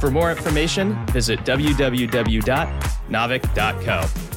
[0.00, 4.30] For more information, visit www.naavik.co.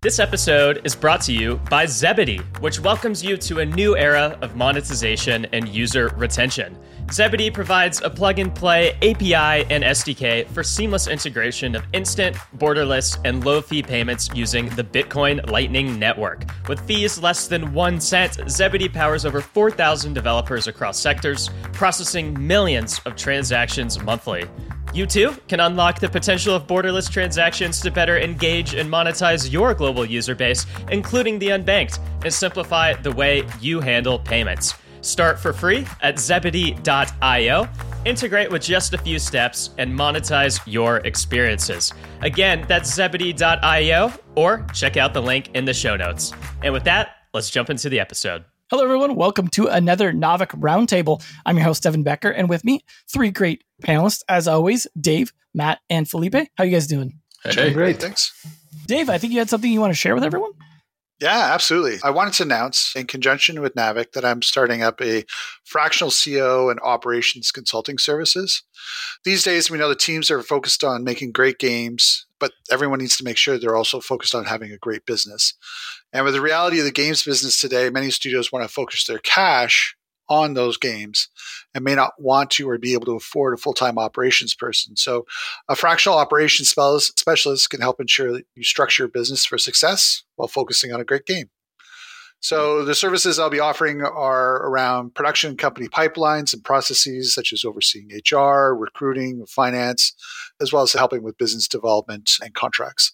[0.00, 4.36] This episode is brought to you by Zebedee, which welcomes you to a new era
[4.40, 6.76] of monetization and user retention.
[7.12, 13.18] Zebedee provides a plug and play API and SDK for seamless integration of instant, borderless,
[13.26, 16.44] and low fee payments using the Bitcoin Lightning Network.
[16.68, 22.98] With fees less than one cent, Zebedee powers over 4,000 developers across sectors, processing millions
[23.04, 24.46] of transactions monthly.
[24.94, 29.74] You too can unlock the potential of borderless transactions to better engage and monetize your
[29.74, 34.74] global user base, including the unbanked, and simplify the way you handle payments.
[35.02, 37.68] Start for free at zebedee.io.
[38.04, 41.92] Integrate with just a few steps and monetize your experiences.
[42.20, 46.32] Again, that's zebedee.io or check out the link in the show notes.
[46.62, 48.44] And with that, let's jump into the episode.
[48.70, 49.16] Hello, everyone.
[49.16, 51.22] Welcome to another Naavik Roundtable.
[51.44, 52.80] I'm your host, Devin Becker, and with me,
[53.12, 56.48] three great panelists, as always, Dave, Matt, and Felipe.
[56.56, 57.18] How you guys doing?
[57.44, 58.00] Hey, great.
[58.00, 58.32] Thanks.
[58.86, 60.52] Dave, I think you had something you want to share with everyone?
[61.22, 62.00] Yeah, absolutely.
[62.02, 65.24] I wanted to announce in conjunction with Naavik that I'm starting up a
[65.64, 68.64] fractional CO and operations consulting services.
[69.22, 73.16] These days, we know the teams are focused on making great games, but everyone needs
[73.18, 75.54] to make sure they're also focused on having a great business.
[76.12, 79.20] And with the reality of the games business today, many studios want to focus their
[79.20, 79.94] cash
[80.28, 81.28] on those games
[81.74, 84.96] and may not want to or be able to afford a full time operations person.
[84.96, 85.26] So,
[85.68, 90.48] a fractional operations specialist can help ensure that you structure your business for success while
[90.48, 91.50] focusing on a great game.
[92.40, 97.64] So, the services I'll be offering are around production company pipelines and processes such as
[97.64, 100.12] overseeing HR, recruiting, finance,
[100.60, 103.12] as well as helping with business development and contracts.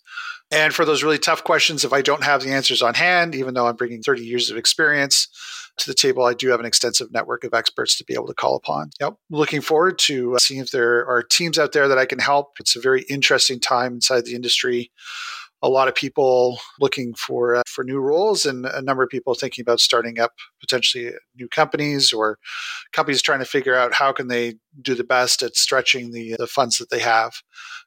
[0.51, 3.53] And for those really tough questions, if I don't have the answers on hand, even
[3.53, 5.29] though I'm bringing 30 years of experience
[5.79, 8.35] to the table, I do have an extensive network of experts to be able to
[8.35, 8.91] call upon.
[9.01, 9.15] Yep.
[9.31, 12.53] Looking forward to uh, seeing if there are teams out there that I can help.
[12.61, 14.91] It's a very interesting time inside the industry
[15.63, 19.35] a lot of people looking for uh, for new roles and a number of people
[19.35, 22.39] thinking about starting up potentially new companies or
[22.93, 26.47] companies trying to figure out how can they do the best at stretching the, the
[26.47, 27.33] funds that they have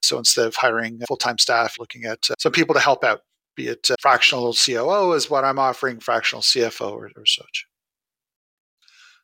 [0.01, 3.21] so instead of hiring full-time staff looking at uh, some people to help out
[3.55, 7.65] be it uh, fractional coo is what i'm offering fractional cfo or, or such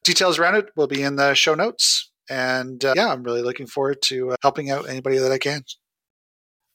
[0.08, 3.68] details around it will be in the show notes and uh, yeah i'm really looking
[3.68, 5.62] forward to uh, helping out anybody that i can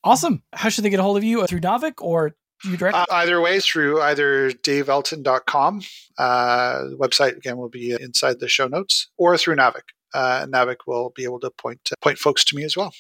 [0.04, 0.43] Awesome.
[0.53, 1.47] How should they get a hold of you?
[1.47, 2.34] Through Naavik or
[2.65, 2.97] you direct?
[2.97, 5.82] Uh, either way, through either daveelton.com.
[6.19, 9.82] Uh, the website, again, will be inside the show notes, or through Naavik.
[10.15, 10.47] Uh,
[10.87, 12.92] will be able to point point folks to me as well.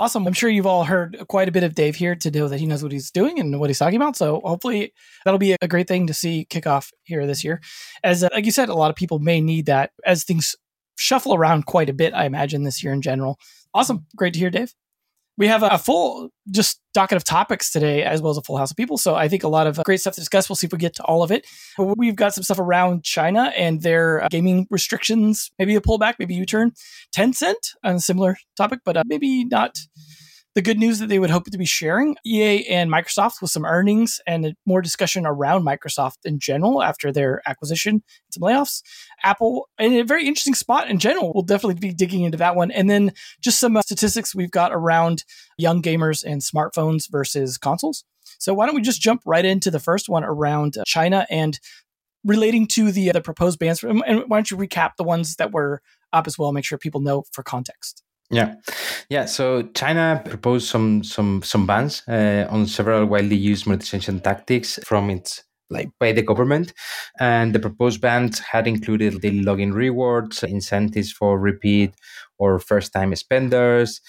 [0.00, 0.26] Awesome.
[0.26, 2.64] I'm sure you've all heard quite a bit of Dave here to know that he
[2.64, 4.16] knows what he's doing and what he's talking about.
[4.16, 4.94] So hopefully
[5.26, 7.60] that'll be a great thing to see kick off here this year.
[8.02, 10.56] As uh, like you said, a lot of people may need that as things
[10.96, 13.38] shuffle around quite a bit, I imagine, this year in general.
[13.74, 14.06] Awesome.
[14.16, 14.72] Great to hear, Dave
[15.36, 18.70] we have a full just docket of topics today, as well as a full house
[18.70, 18.98] of people.
[18.98, 20.48] So I think a lot of great stuff to discuss.
[20.48, 21.46] We'll see if we get to all of it.
[21.78, 26.14] But we've got some stuff around China and their uh, gaming restrictions, maybe a pullback,
[26.18, 26.72] maybe U turn.
[27.16, 29.78] Tencent a similar topic, but uh, maybe not
[30.54, 33.64] the good news that they would hope to be sharing EA and Microsoft with some
[33.64, 38.82] earnings and more discussion around Microsoft in general after their acquisition and some layoffs.
[39.22, 41.32] Apple in a very interesting spot in general.
[41.32, 42.70] We'll definitely be digging into that one.
[42.72, 45.24] And then just some uh, statistics we've got around
[45.56, 48.04] young gamers and smartphones versus consoles.
[48.38, 51.60] So why don't we just jump right into the first one around uh, China and
[52.24, 53.84] relating to the, uh, the proposed bans?
[53.84, 55.80] And why don't you recap the ones that were
[56.12, 56.52] up as well?
[56.52, 58.02] Make sure people know for context.
[58.30, 58.54] Yeah,
[59.08, 59.24] yeah.
[59.26, 65.10] So China proposed some some some bans uh, on several widely used monetization tactics from
[65.10, 66.72] its like by the government,
[67.18, 71.94] and the proposed bans had included daily login rewards, incentives for repeat
[72.38, 74.00] or first time spenders.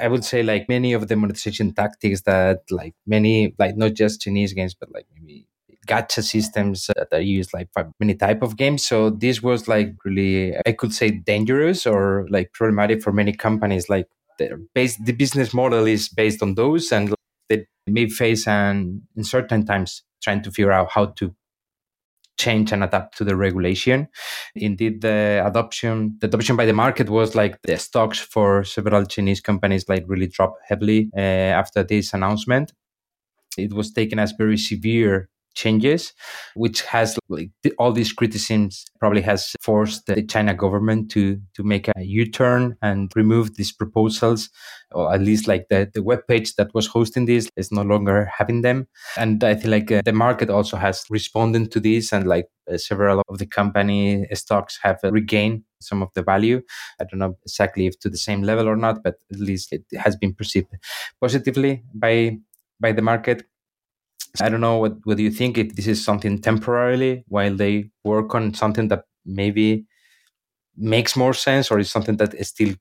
[0.00, 4.22] I would say like many of the monetization tactics that like many like not just
[4.22, 5.43] Chinese games but like maybe
[5.84, 8.84] gacha systems that are used like for many type of games.
[8.86, 13.88] So this was like really, I could say dangerous or like problematic for many companies.
[13.88, 14.06] Like
[14.38, 17.14] the base, the business model is based on those and
[17.48, 21.34] they may face in certain times trying to figure out how to
[22.36, 24.08] change and adapt to the regulation.
[24.54, 29.40] Indeed, the adoption, the adoption by the market was like the stocks for several Chinese
[29.40, 32.72] companies like really dropped heavily uh, after this announcement.
[33.56, 36.12] It was taken as very severe changes,
[36.54, 41.88] which has like all these criticisms probably has forced the China government to to make
[41.88, 44.50] a U-turn and remove these proposals,
[44.92, 48.30] or at least like the the web page that was hosting this is no longer
[48.36, 48.86] having them.
[49.16, 52.78] And I think like uh, the market also has responded to this, and like uh,
[52.78, 56.62] several of the company stocks have uh, regained some of the value.
[57.00, 59.84] I don't know exactly if to the same level or not, but at least it
[59.96, 60.68] has been perceived
[61.20, 62.38] positively by
[62.80, 63.44] by the market
[64.40, 67.90] I don't know what what do you think if this is something temporarily while they
[68.02, 69.86] work on something that maybe
[70.76, 72.74] makes more sense or is something that is still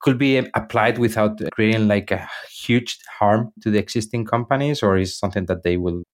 [0.00, 5.18] could be applied without creating like a huge harm to the existing companies or is
[5.18, 6.04] something that they will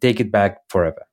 [0.00, 1.06] take it back forever?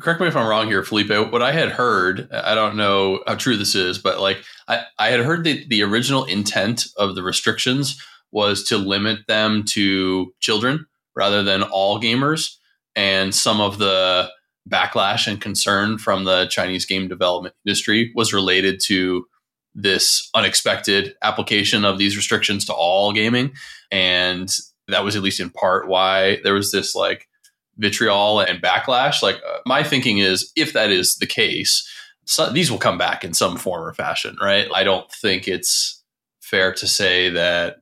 [0.00, 1.10] Correct me if i'm wrong here felipe.
[1.10, 5.10] What i had heard i don't know how true this is but like i, I
[5.10, 8.00] had heard that the original intent of the restrictions
[8.32, 10.86] was to limit them to children
[11.20, 12.56] rather than all gamers.
[12.96, 14.30] And some of the
[14.68, 19.26] backlash and concern from the Chinese game development industry was related to
[19.74, 23.52] this unexpected application of these restrictions to all gaming.
[23.92, 24.50] And
[24.88, 27.28] that was at least in part why there was this like
[27.76, 29.22] vitriol and backlash.
[29.22, 31.86] Like, uh, my thinking is if that is the case,
[32.24, 34.68] so these will come back in some form or fashion, right?
[34.74, 36.02] I don't think it's
[36.40, 37.76] fair to say that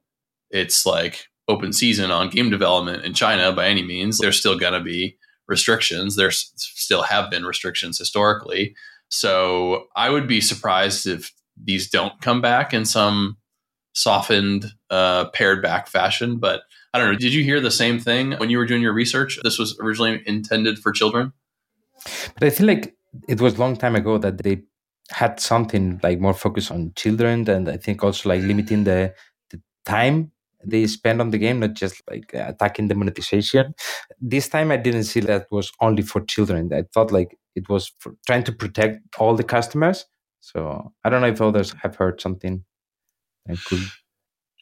[0.51, 4.19] it's like open season on game development in China by any means.
[4.19, 5.17] There's still going to be
[5.49, 6.17] restrictions.
[6.17, 8.75] There still have been restrictions historically.
[9.09, 13.39] So I would be surprised if these don't come back in some
[13.95, 16.39] softened, uh, pared back fashion.
[16.39, 16.61] But
[16.93, 17.19] I don't know.
[17.19, 19.39] Did you hear the same thing when you were doing your research?
[19.43, 21.33] This was originally intended for children.
[22.35, 22.95] But I feel like
[23.29, 24.63] it was a long time ago that they
[25.11, 29.15] had something like more focus on children, and I think also like limiting the
[29.51, 30.33] the time
[30.65, 33.75] they spend on the game, not just like attacking the monetization.
[34.21, 36.73] This time, I didn't see that was only for children.
[36.73, 37.93] I thought like it was
[38.27, 40.05] trying to protect all the customers.
[40.41, 42.65] So I don't know if others have heard something
[43.47, 43.81] that could.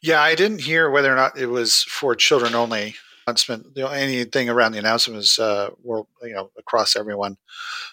[0.03, 2.95] Yeah, I didn't hear whether or not it was for children only.
[3.25, 7.35] Announcement, anything around the announcement was uh, world, you know, across everyone,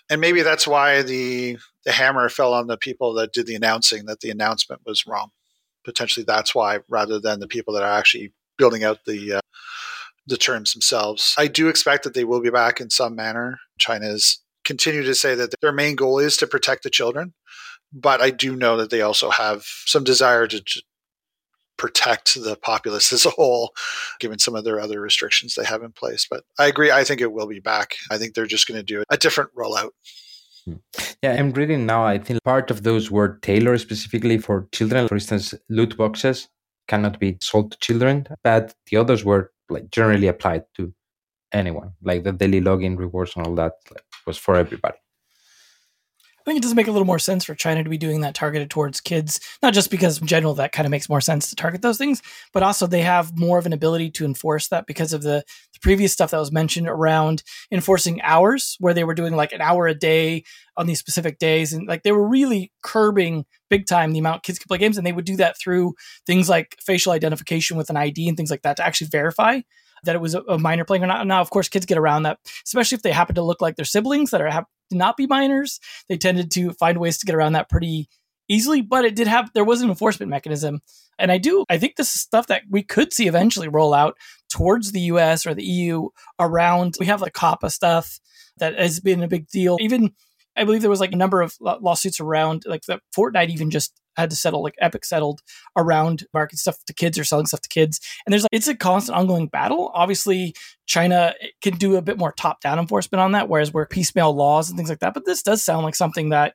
[0.09, 4.07] and maybe that's why the the hammer fell on the people that did the announcing
[4.07, 5.33] that the announcement was wrong
[5.85, 9.41] potentially that's why rather than the people that are actually building out the uh,
[10.27, 11.35] the terms themselves.
[11.37, 13.59] I do expect that they will be back in some manner.
[13.79, 17.35] China's continue to say that their main goal is to protect the children,
[17.93, 20.83] but I do know that they also have some desire to, to
[21.77, 23.75] protect the populace as a whole,
[24.21, 26.27] given some of their other restrictions they have in place.
[26.31, 26.91] But I agree.
[26.91, 27.97] I think it will be back.
[28.11, 29.91] I think they're just going to do a different rollout.
[30.65, 30.75] Hmm.
[31.23, 32.05] Yeah, I'm reading now.
[32.05, 35.09] I think part of those were tailored specifically for children.
[35.09, 36.49] For instance, loot boxes
[36.89, 40.93] cannot be sold to children, but the others were like generally applied to
[41.53, 41.93] anyone.
[42.03, 44.97] Like the daily login rewards and all that like, was for everybody.
[46.45, 48.35] I think it does make a little more sense for China to be doing that
[48.35, 51.57] targeted towards kids, not just because in general that kind of makes more sense to
[51.57, 52.21] target those things,
[52.53, 55.43] but also they have more of an ability to enforce that because of the,
[55.73, 57.43] the previous stuff that was mentioned around
[57.73, 60.45] enforcing hours, where they were doing like an hour a day
[60.77, 61.73] on these specific days.
[61.73, 64.99] And like they were really curbing big time the amount kids could play games.
[64.99, 65.95] And they would do that through
[66.27, 69.61] things like facial identification with an ID and things like that to actually verify
[70.05, 71.27] that it was a, minor playing or not.
[71.27, 73.85] Now, of course, kids get around that, especially if they happen to look like their
[73.85, 75.81] siblings that are have not be minors.
[76.09, 78.09] They tended to find ways to get around that pretty
[78.49, 80.81] easily, but it did have there was an enforcement mechanism.
[81.19, 84.17] And I do I think this is stuff that we could see eventually roll out
[84.51, 86.09] towards the US or the EU
[86.39, 88.21] around we have like COPPA stuff
[88.59, 89.77] that has been a big deal.
[89.81, 90.13] Even
[90.57, 93.93] I believe there was like a number of lawsuits around like that Fortnite even just
[94.17, 95.41] had to settle like Epic settled
[95.77, 98.01] around marketing stuff to kids or selling stuff to kids.
[98.25, 99.91] And there's like it's a constant ongoing battle.
[99.95, 100.55] Obviously,
[100.87, 104.35] China eh, can do a bit more top down enforcement on that, whereas we're piecemeal
[104.35, 105.15] laws and things like that.
[105.15, 106.55] But this does sound like something that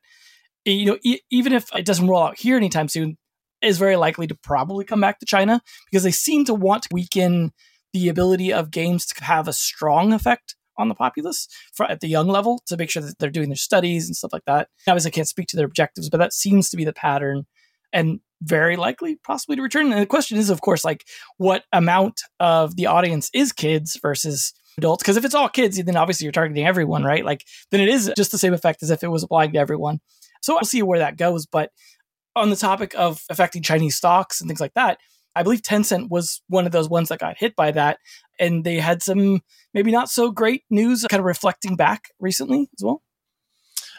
[0.65, 3.17] eh, you know e- even if it doesn't roll out here anytime soon,
[3.61, 6.89] is very likely to probably come back to China because they seem to want to
[6.91, 7.51] weaken
[7.93, 12.07] the ability of games to have a strong effect on the populace for, at the
[12.07, 14.69] young level to make sure that they're doing their studies and stuff like that.
[14.87, 17.45] Obviously, I can't speak to their objectives, but that seems to be the pattern
[17.93, 19.91] and very likely possibly to return.
[19.91, 21.05] And the question is, of course, like
[21.37, 25.03] what amount of the audience is kids versus adults?
[25.03, 27.25] Because if it's all kids, then obviously you're targeting everyone, right?
[27.25, 29.99] Like then it is just the same effect as if it was applying to everyone.
[30.41, 31.45] So we'll see where that goes.
[31.45, 31.71] But
[32.35, 34.99] on the topic of affecting Chinese stocks and things like that,
[35.35, 37.99] I believe Tencent was one of those ones that got hit by that
[38.39, 39.41] and they had some
[39.73, 43.03] maybe not so great news kind of reflecting back recently as well.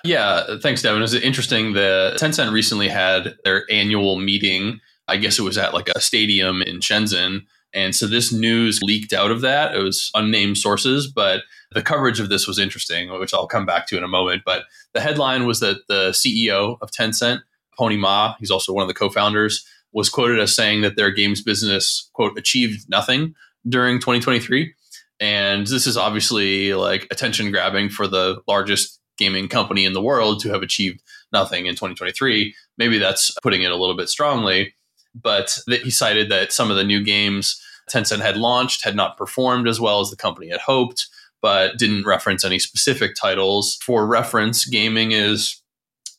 [0.02, 0.98] Yeah, thanks, Devin.
[0.98, 1.74] It was interesting.
[1.74, 4.80] The Tencent recently had their annual meeting.
[5.08, 7.42] I guess it was at like a stadium in Shenzhen.
[7.72, 9.74] And so this news leaked out of that.
[9.74, 11.42] It was unnamed sources, but
[11.72, 14.42] the coverage of this was interesting, which I'll come back to in a moment.
[14.44, 17.42] But the headline was that the CEO of Tencent,
[17.78, 21.10] Pony Ma, he's also one of the co founders, was quoted as saying that their
[21.10, 23.34] games business, quote, achieved nothing
[23.68, 24.74] during 2023.
[25.20, 30.40] And this is obviously like attention grabbing for the largest gaming company in the world
[30.40, 31.02] to have achieved
[31.32, 32.54] nothing in 2023.
[32.78, 34.74] Maybe that's putting it a little bit strongly.
[35.14, 39.68] But he cited that some of the new games Tencent had launched had not performed
[39.68, 41.08] as well as the company had hoped,
[41.42, 43.78] but didn't reference any specific titles.
[43.82, 45.60] For reference, gaming is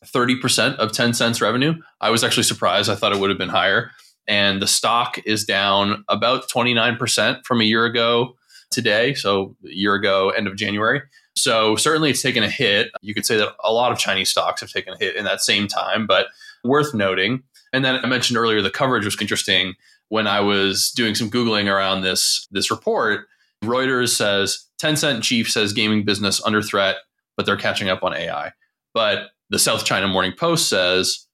[0.04, 1.74] 30% of Tencent's revenue.
[2.00, 2.90] I was actually surprised.
[2.90, 3.92] I thought it would have been higher.
[4.28, 8.36] And the stock is down about 29% from a year ago
[8.70, 9.14] today.
[9.14, 11.02] So, a year ago, end of January.
[11.36, 12.90] So, certainly it's taken a hit.
[13.02, 15.40] You could say that a lot of Chinese stocks have taken a hit in that
[15.40, 16.26] same time, but
[16.64, 17.42] worth noting.
[17.72, 19.74] And then I mentioned earlier the coverage was interesting.
[20.08, 23.26] When I was doing some Googling around this, this report,
[23.64, 26.96] Reuters says Tencent chief says gaming business under threat,
[27.36, 28.52] but they're catching up on AI.
[28.92, 31.26] But the South China Morning Post says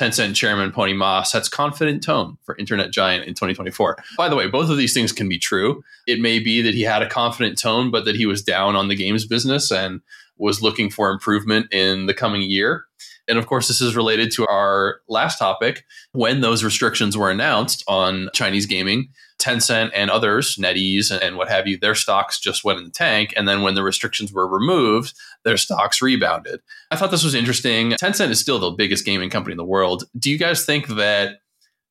[0.00, 3.98] Tencent chairman Pony Ma sets confident tone for internet giant in 2024.
[4.16, 5.82] By the way, both of these things can be true.
[6.06, 8.88] It may be that he had a confident tone, but that he was down on
[8.88, 10.00] the games business and
[10.38, 12.86] was looking for improvement in the coming year.
[13.28, 15.84] And of course, this is related to our last topic.
[16.12, 21.66] When those restrictions were announced on Chinese gaming, Tencent and others, NetEase and what have
[21.66, 23.32] you, their stocks just went in the tank.
[23.36, 26.60] And then when the restrictions were removed, their stocks rebounded.
[26.90, 27.92] I thought this was interesting.
[27.92, 30.04] Tencent is still the biggest gaming company in the world.
[30.18, 31.40] Do you guys think that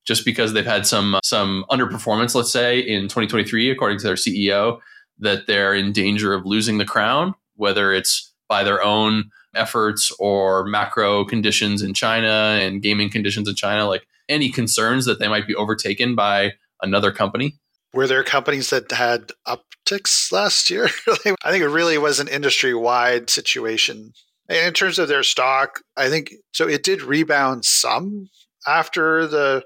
[0.06, 4.78] just because they've had some some underperformance, let's say in 2023, according to their CEO,
[5.18, 10.64] that they're in danger of losing the crown, whether it's by their own efforts or
[10.64, 13.86] macro conditions in China and gaming conditions in China?
[13.86, 17.58] Like any concerns that they might be overtaken by another company?
[17.92, 20.88] Were there companies that had upticks last year?
[21.08, 24.12] I think it really was an industry wide situation.
[24.48, 26.68] And in terms of their stock, I think so.
[26.68, 28.28] It did rebound some
[28.66, 29.64] after the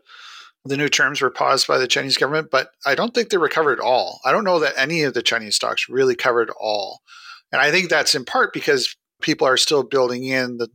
[0.66, 3.80] the new terms were paused by the Chinese government, but I don't think they recovered
[3.80, 4.20] all.
[4.24, 7.00] I don't know that any of the Chinese stocks really covered all,
[7.52, 10.68] and I think that's in part because people are still building in the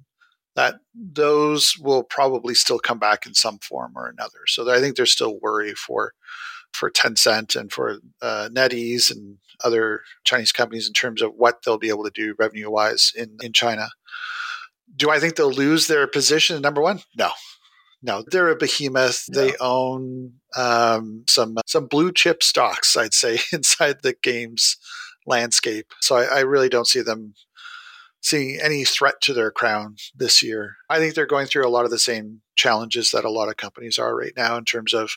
[0.56, 4.40] that those will probably still come back in some form or another.
[4.48, 6.14] So I think there's still worry for
[6.74, 11.78] for Tencent and for uh, NetEase and other Chinese companies in terms of what they'll
[11.78, 13.90] be able to do revenue wise in, in China.
[14.96, 17.02] Do I think they'll lose their position number one?
[17.18, 17.32] No.
[18.02, 19.26] No, they're a behemoth.
[19.26, 24.78] They own um, some some blue chip stocks, I'd say, inside the games
[25.26, 25.88] landscape.
[26.02, 27.34] So I, I really don't see them
[28.22, 30.78] seeing any threat to their crown this year.
[30.90, 33.58] I think they're going through a lot of the same challenges that a lot of
[33.58, 35.12] companies are right now in terms of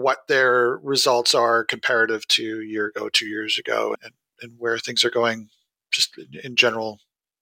[0.00, 4.78] what their results are comparative to a year ago, two years ago, and, and where
[4.78, 5.48] things are going
[5.92, 6.98] just in general,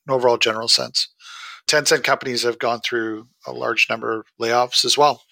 [0.07, 1.09] an overall general sense.
[1.69, 5.23] Tencent companies have gone through a large number of layoffs as well.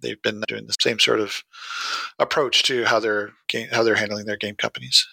[0.00, 1.42] They've been doing the same sort of
[2.18, 3.30] approach to how they're
[3.72, 5.06] how they're handling their game companies.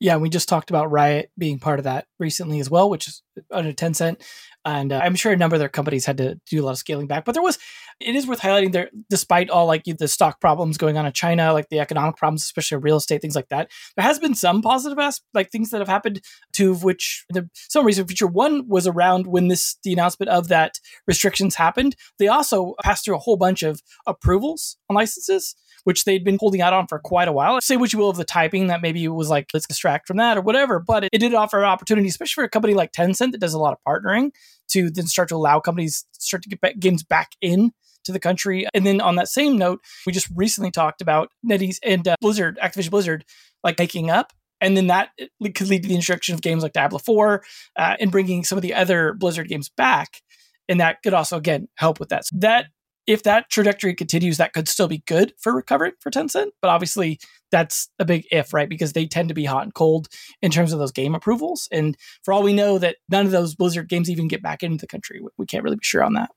[0.00, 3.22] Yeah, we just talked about Riot being part of that recently as well, which is
[3.52, 4.22] under Tencent.
[4.64, 6.78] And uh, I'm sure a number of their companies had to do a lot of
[6.78, 7.26] scaling back.
[7.26, 7.58] But there was,
[8.00, 11.52] it is worth highlighting there, despite all like the stock problems going on in China,
[11.52, 14.98] like the economic problems, especially real estate, things like that, there has been some positive
[14.98, 18.86] aspects, like things that have happened, two of which, the, some reason feature one was
[18.86, 21.94] around when this, the announcement of that restrictions happened.
[22.18, 25.54] They also passed through a whole bunch of approvals on licenses
[25.84, 27.60] which they'd been holding out on for quite a while.
[27.60, 30.18] Say what you will of the typing that maybe it was like, let's distract from
[30.18, 32.92] that or whatever, but it, it did offer an opportunity, especially for a company like
[32.92, 34.30] Tencent that does a lot of partnering
[34.68, 37.72] to then start to allow companies start to get back, games back in
[38.04, 38.66] to the country.
[38.74, 42.58] And then on that same note, we just recently talked about NetEase and uh, Blizzard,
[42.62, 43.24] Activision Blizzard,
[43.62, 44.32] like making up.
[44.60, 45.10] And then that
[45.42, 47.42] could lead to the introduction of games like Diablo 4
[47.76, 50.20] uh, and bringing some of the other Blizzard games back.
[50.68, 52.26] And that could also, again, help with that.
[52.26, 52.66] So that
[53.06, 56.50] if that trajectory continues, that could still be good for recovery for Tencent.
[56.60, 57.18] But obviously,
[57.50, 58.68] that's a big if, right?
[58.68, 60.08] Because they tend to be hot and cold
[60.42, 61.68] in terms of those game approvals.
[61.72, 64.78] And for all we know, that none of those Blizzard games even get back into
[64.78, 65.20] the country.
[65.36, 66.30] We can't really be sure on that.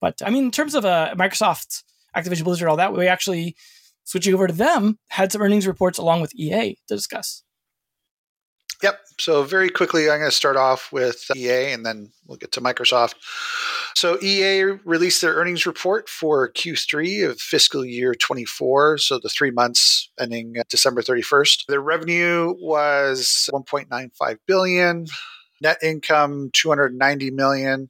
[0.00, 1.82] But I mean, in terms of uh, Microsoft,
[2.16, 3.56] Activision Blizzard, all that, we actually
[4.04, 7.42] switching over to them had some earnings reports along with EA to discuss.
[8.82, 8.98] Yep.
[9.18, 12.52] So very quickly, I'm going to start off with uh, EA, and then we'll get
[12.52, 13.14] to Microsoft.
[13.94, 19.50] So EA released their earnings report for Q3 of fiscal year 24, so the three
[19.50, 21.66] months ending December 31st.
[21.66, 25.06] Their revenue was 1.95 billion,
[25.60, 27.88] net income 290 million,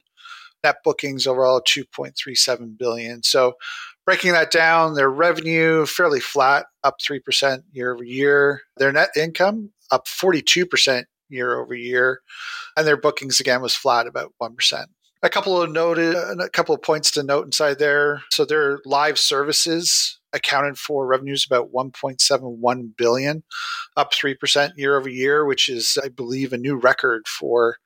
[0.63, 3.23] net bookings overall 2.37 billion.
[3.23, 3.53] So
[4.05, 8.61] breaking that down, their revenue fairly flat, up 3% year over year.
[8.77, 12.21] Their net income up 42% year over year,
[12.75, 14.85] and their bookings again was flat about 1%.
[15.23, 18.23] A couple of noted, uh, a couple of points to note inside there.
[18.31, 23.43] So their live services accounted for revenues about 1.71 billion,
[23.95, 27.77] up 3% year over year, which is, I believe, a new record for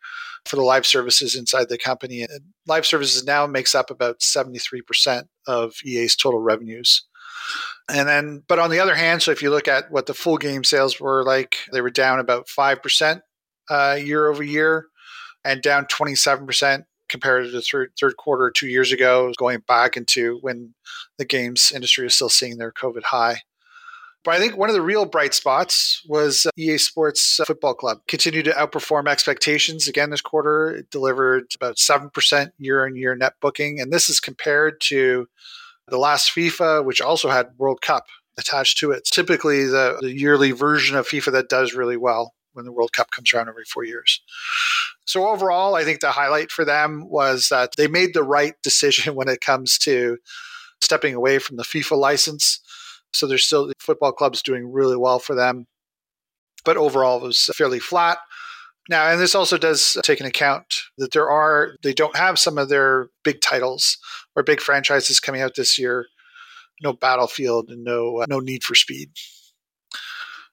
[0.45, 2.21] for the live services inside the company.
[2.21, 7.03] And live services now makes up about 73% of EA's total revenues.
[7.87, 10.37] And then, but on the other hand, so if you look at what the full
[10.37, 13.21] game sales were like, they were down about 5%
[13.69, 14.87] uh, year over year
[15.43, 20.39] and down 27% compared to the third, third quarter two years ago, going back into
[20.41, 20.73] when
[21.17, 23.41] the games industry is still seeing their COVID high.
[24.23, 27.99] But I think one of the real bright spots was uh, EA Sports Football Club
[28.07, 30.77] continued to outperform expectations again this quarter.
[30.77, 33.79] It delivered about 7% year on year net booking.
[33.79, 35.27] And this is compared to
[35.87, 38.05] the last FIFA, which also had World Cup
[38.37, 38.97] attached to it.
[38.97, 42.93] It's typically the, the yearly version of FIFA that does really well when the World
[42.93, 44.21] Cup comes around every four years.
[45.05, 49.15] So overall, I think the highlight for them was that they made the right decision
[49.15, 50.17] when it comes to
[50.81, 52.59] stepping away from the FIFA license.
[53.13, 55.67] So there's still football clubs doing really well for them.
[56.65, 58.17] But overall, it was fairly flat.
[58.89, 62.57] Now, and this also does take into account that there are, they don't have some
[62.57, 63.97] of their big titles
[64.35, 66.05] or big franchises coming out this year.
[66.83, 69.09] No Battlefield and no, uh, no Need for Speed.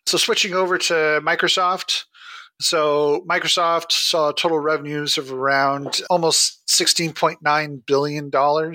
[0.06, 2.04] So switching over to Microsoft.
[2.60, 8.30] So Microsoft saw total revenues of around almost $16.9 billion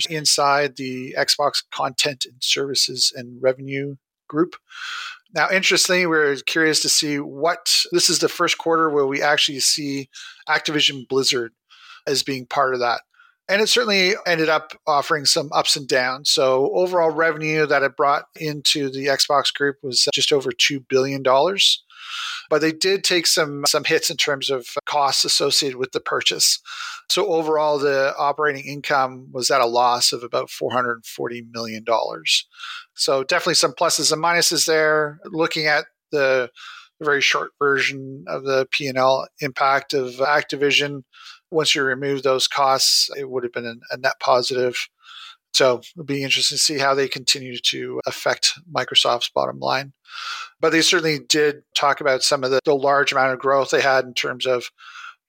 [0.09, 3.95] inside the Xbox content and services and revenue
[4.27, 4.55] group.
[5.33, 9.59] Now, interestingly, we're curious to see what this is the first quarter where we actually
[9.59, 10.09] see
[10.47, 11.53] Activision Blizzard
[12.05, 13.01] as being part of that.
[13.49, 16.29] And it certainly ended up offering some ups and downs.
[16.29, 21.23] So, overall revenue that it brought into the Xbox group was just over $2 billion.
[22.49, 26.59] But they did take some, some hits in terms of costs associated with the purchase.
[27.09, 31.85] So, overall, the operating income was at a loss of about $440 million.
[32.95, 35.19] So, definitely some pluses and minuses there.
[35.25, 36.49] Looking at the
[37.01, 41.03] very short version of the P&L impact of Activision,
[41.51, 44.87] once you remove those costs, it would have been a net positive.
[45.57, 49.91] So it'll be interesting to see how they continue to affect Microsoft's bottom line.
[50.61, 53.81] But they certainly did talk about some of the, the large amount of growth they
[53.81, 54.69] had in terms of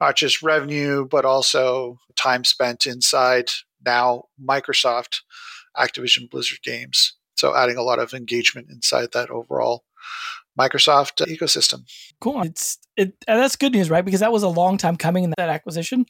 [0.03, 3.47] not just revenue, but also time spent inside
[3.87, 5.21] now Microsoft,
[5.75, 7.17] Activision Blizzard games.
[7.39, 9.85] So adding a lot of engagement inside that overall
[10.61, 11.85] Microsoft ecosystem.
[12.21, 12.43] Cool.
[12.43, 14.05] It's it that's good news, right?
[14.05, 16.05] Because that was a long time coming in that acquisition.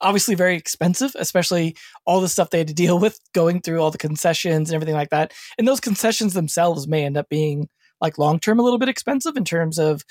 [0.00, 3.90] Obviously very expensive, especially all the stuff they had to deal with going through all
[3.90, 5.32] the concessions and everything like that.
[5.58, 7.68] And those concessions themselves may end up being
[8.00, 10.04] like long term a little bit expensive in terms of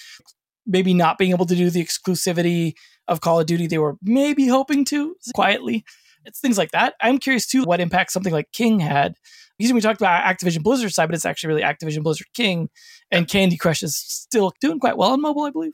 [0.66, 2.74] maybe not being able to do the exclusivity
[3.08, 5.86] of Call of Duty they were maybe hoping to quietly.
[6.26, 6.96] It's things like that.
[7.02, 9.16] I'm curious too what impact something like King had
[9.58, 12.70] because we talked about Activision Blizzard side, but it's actually really Activision Blizzard King,
[13.12, 15.74] and Candy Crush is still doing quite well on mobile, I believe.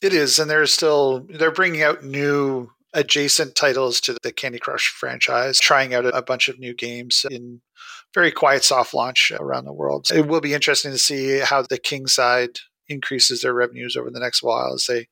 [0.00, 4.88] It is, and they're still they're bringing out new adjacent titles to the Candy Crush
[4.88, 7.60] franchise, trying out a bunch of new games in
[8.14, 10.08] very quiet soft launch around the world.
[10.14, 14.20] It will be interesting to see how the King side increases their revenues over the
[14.20, 15.08] next while as they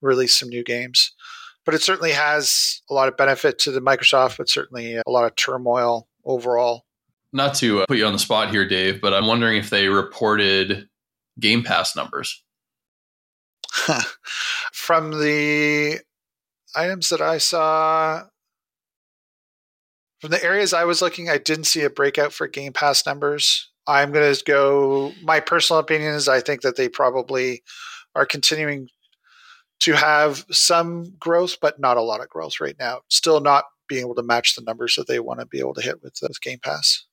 [0.00, 1.12] release some new games.
[1.64, 5.26] But it certainly has a lot of benefit to the Microsoft, but certainly a lot
[5.26, 6.86] of turmoil overall
[7.32, 9.88] not to uh, put you on the spot here, Dave, but I'm wondering if they
[9.88, 10.88] reported
[11.38, 12.42] Game Pass numbers.
[14.72, 16.00] From the
[16.78, 18.24] items that I saw,
[20.20, 23.70] from the areas I was looking, I didn't see a breakout for Game Pass numbers.
[23.86, 27.62] I'm going to go, my personal opinion is I think that they probably
[28.14, 28.88] are continuing
[29.80, 33.00] to have some growth, but not a lot of growth right now.
[33.08, 35.80] Still not being able to match the numbers that they want to be able to
[35.80, 37.06] hit with, with Game Pass.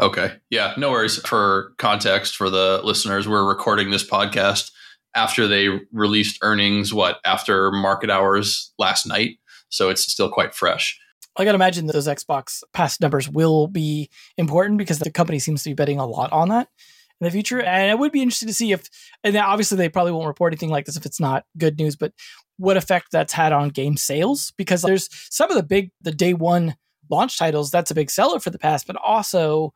[0.00, 0.34] Okay.
[0.50, 1.16] Yeah, no worries.
[1.18, 4.70] For context for the listeners, we're recording this podcast
[5.16, 9.38] after they released earnings, what, after market hours last night.
[9.70, 10.96] So it's still quite fresh.
[11.36, 15.62] I got to imagine those Xbox Pass numbers will be important because the company seems
[15.64, 16.68] to be betting a lot on that.
[17.20, 17.60] in the future.
[17.60, 18.88] And it would be interesting to see if,
[19.24, 22.12] and obviously they probably won't report anything like this if it's not good news, but
[22.58, 26.34] what effect that's had on game sales because there's some of the big, the day
[26.34, 26.76] one
[27.10, 29.72] launch titles, that's a big seller for the past, but also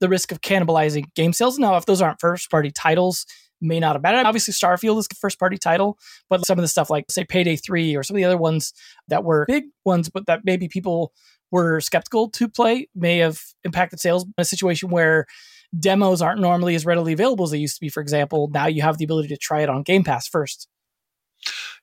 [0.00, 1.58] the risk of cannibalizing game sales.
[1.58, 3.26] Now, if those aren't first party titles,
[3.60, 4.26] may not have mattered.
[4.26, 7.56] Obviously, Starfield is the first party title, but some of the stuff like, say, Payday
[7.56, 8.72] 3 or some of the other ones
[9.08, 11.12] that were big ones, but that maybe people
[11.50, 15.26] were skeptical to play may have impacted sales in a situation where
[15.78, 18.48] demos aren't normally as readily available as they used to be, for example.
[18.52, 20.68] Now you have the ability to try it on Game Pass first.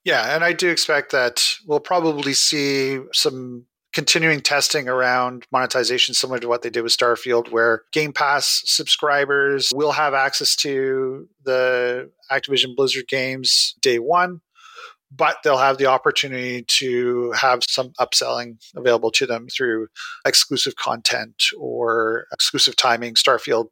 [0.03, 6.39] Yeah, and I do expect that we'll probably see some continuing testing around monetization similar
[6.39, 12.11] to what they did with Starfield, where Game Pass subscribers will have access to the
[12.31, 14.41] Activision Blizzard games day one,
[15.11, 19.87] but they'll have the opportunity to have some upselling available to them through
[20.25, 23.15] exclusive content or exclusive timing.
[23.15, 23.67] Starfield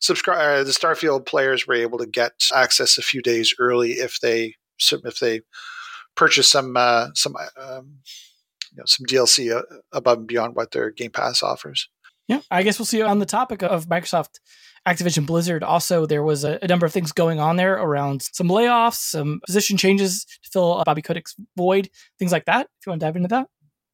[0.00, 4.20] subscribe uh, the Starfield players were able to get access a few days early if
[4.20, 4.54] they
[4.90, 5.40] if they
[6.14, 7.98] purchase some uh, some um,
[8.74, 11.88] you know, some DLC uh, above and beyond what their Game Pass offers.
[12.26, 14.40] Yeah, I guess we'll see on the topic of Microsoft
[14.88, 15.62] Activision Blizzard.
[15.62, 19.40] Also, there was a, a, number of things going on there around some layoffs, some
[19.46, 22.66] position changes to fill Bobby Kotick's void, things like that.
[22.80, 23.48] If you want to dive into that.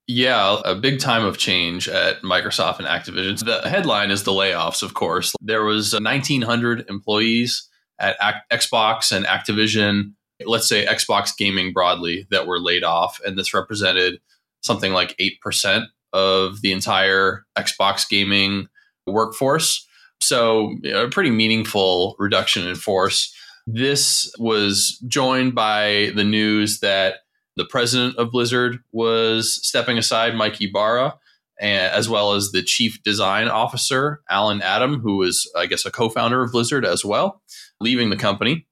[0.07, 3.45] Yeah, a big time of change at Microsoft and Activision.
[3.45, 5.35] The headline is the layoffs, of course.
[5.41, 7.69] There was 1,900 employees
[8.01, 8.17] at
[8.51, 10.15] Xbox and Activision,
[10.45, 13.21] let's say Xbox gaming broadly, that were laid off.
[13.25, 14.19] And this represented
[14.61, 18.69] something like 8% of the entire Xbox gaming
[19.07, 19.87] workforce.
[20.21, 23.35] So, a pretty meaningful reduction in force.
[23.67, 27.21] This was joined by the news that
[27.57, 31.15] the president of Blizzard was stepping aside, Mike Ybarra,
[31.61, 36.09] as well as the chief design officer, Allen Adham, who was, I guess, a co
[36.09, 37.43] founder of Blizzard as well,
[37.81, 38.67] leaving the company.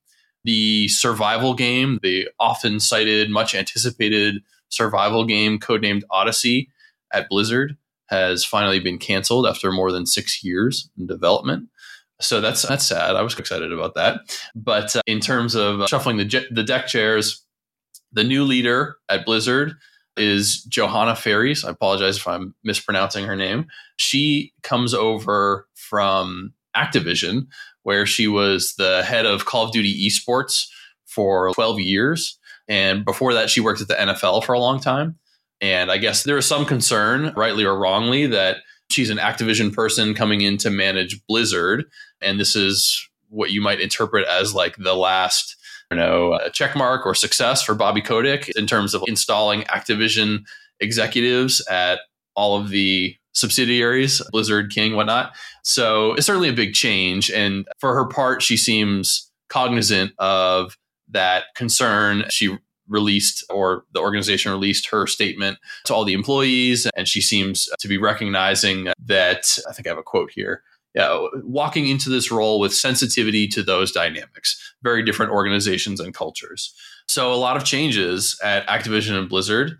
[0.44, 6.70] The survival game, the often cited, much anticipated survival game codenamed Odyssey
[7.12, 7.76] at Blizzard
[8.06, 11.68] has finally been canceled after more than six years in development.
[12.20, 13.16] So that's that's sad.
[13.16, 14.20] I was excited about that.
[14.54, 17.44] But uh, in terms of uh, shuffling the je- the deck chairs,
[18.12, 19.74] the new leader at Blizzard
[20.16, 21.64] is Johanna Faries.
[21.64, 23.66] I apologize if I'm mispronouncing her name.
[23.96, 27.46] She comes over from Activision,
[27.82, 30.66] where she was the head of Call of Duty esports
[31.06, 32.37] for 12 years.
[32.68, 35.18] And before that, she worked at the NFL for a long time.
[35.60, 38.58] And I guess there is some concern, rightly or wrongly, that
[38.90, 41.84] she's an Activision person coming in to manage Blizzard.
[42.20, 45.56] And this is what you might interpret as like the last,
[45.90, 50.44] you know, uh, check mark or success for Bobby Kotick in terms of installing Activision
[50.80, 52.00] executives at
[52.36, 55.34] all of the subsidiaries, Blizzard, King, whatnot.
[55.62, 57.30] So it's certainly a big change.
[57.30, 60.76] And for her part, she seems cognizant of
[61.10, 62.24] that concern.
[62.30, 62.56] She
[62.88, 67.86] released or the organization released her statement to all the employees and she seems to
[67.86, 70.62] be recognizing that I think I have a quote here.
[70.94, 76.74] Yeah, walking into this role with sensitivity to those dynamics, very different organizations and cultures.
[77.06, 79.78] So a lot of changes at Activision and Blizzard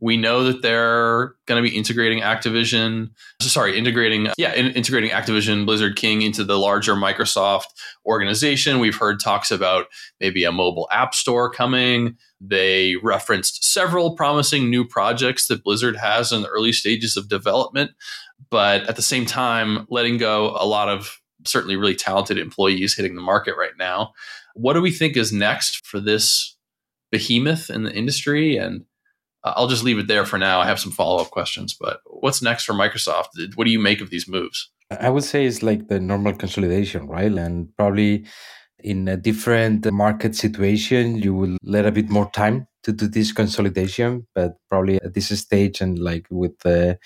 [0.00, 5.64] we know that they're going to be integrating Activision, sorry, integrating, yeah, in, integrating Activision
[5.64, 7.66] Blizzard King into the larger Microsoft
[8.04, 8.80] organization.
[8.80, 9.86] We've heard talks about
[10.20, 12.16] maybe a mobile app store coming.
[12.40, 17.92] They referenced several promising new projects that Blizzard has in the early stages of development,
[18.50, 23.14] but at the same time, letting go a lot of certainly really talented employees hitting
[23.14, 24.12] the market right now.
[24.54, 26.56] What do we think is next for this
[27.10, 28.56] behemoth in the industry?
[28.56, 28.84] And
[29.44, 30.60] Uh, I'll just leave it there for now.
[30.60, 33.28] I have some follow up questions, but what's next for Microsoft?
[33.54, 34.70] What do you make of these moves?
[34.90, 37.32] I would say it's like the normal consolidation, right?
[37.32, 38.26] And probably
[38.78, 43.32] in a different market situation, you will let a bit more time to do this
[43.32, 44.26] consolidation.
[44.34, 46.98] But probably at this stage, and like with the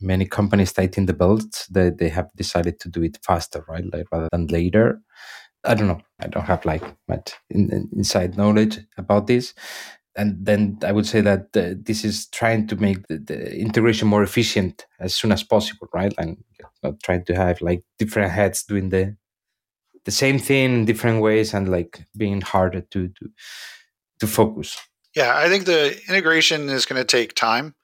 [0.00, 3.84] many companies tightening the belts, they, they have decided to do it faster, right?
[3.92, 5.00] Like rather than later.
[5.64, 6.00] I don't know.
[6.18, 9.54] I don't have like much in, in, inside knowledge about this
[10.16, 14.08] and then I would say that the, this is trying to make the, the, integration
[14.08, 16.12] more efficient as soon as possible, right?
[16.18, 16.42] And
[16.82, 19.16] not trying to have like different heads doing the
[20.04, 23.30] the same thing in different ways and like being harder to to
[24.20, 24.78] to focus.
[25.14, 27.74] Yeah, I think the integration is going to take time.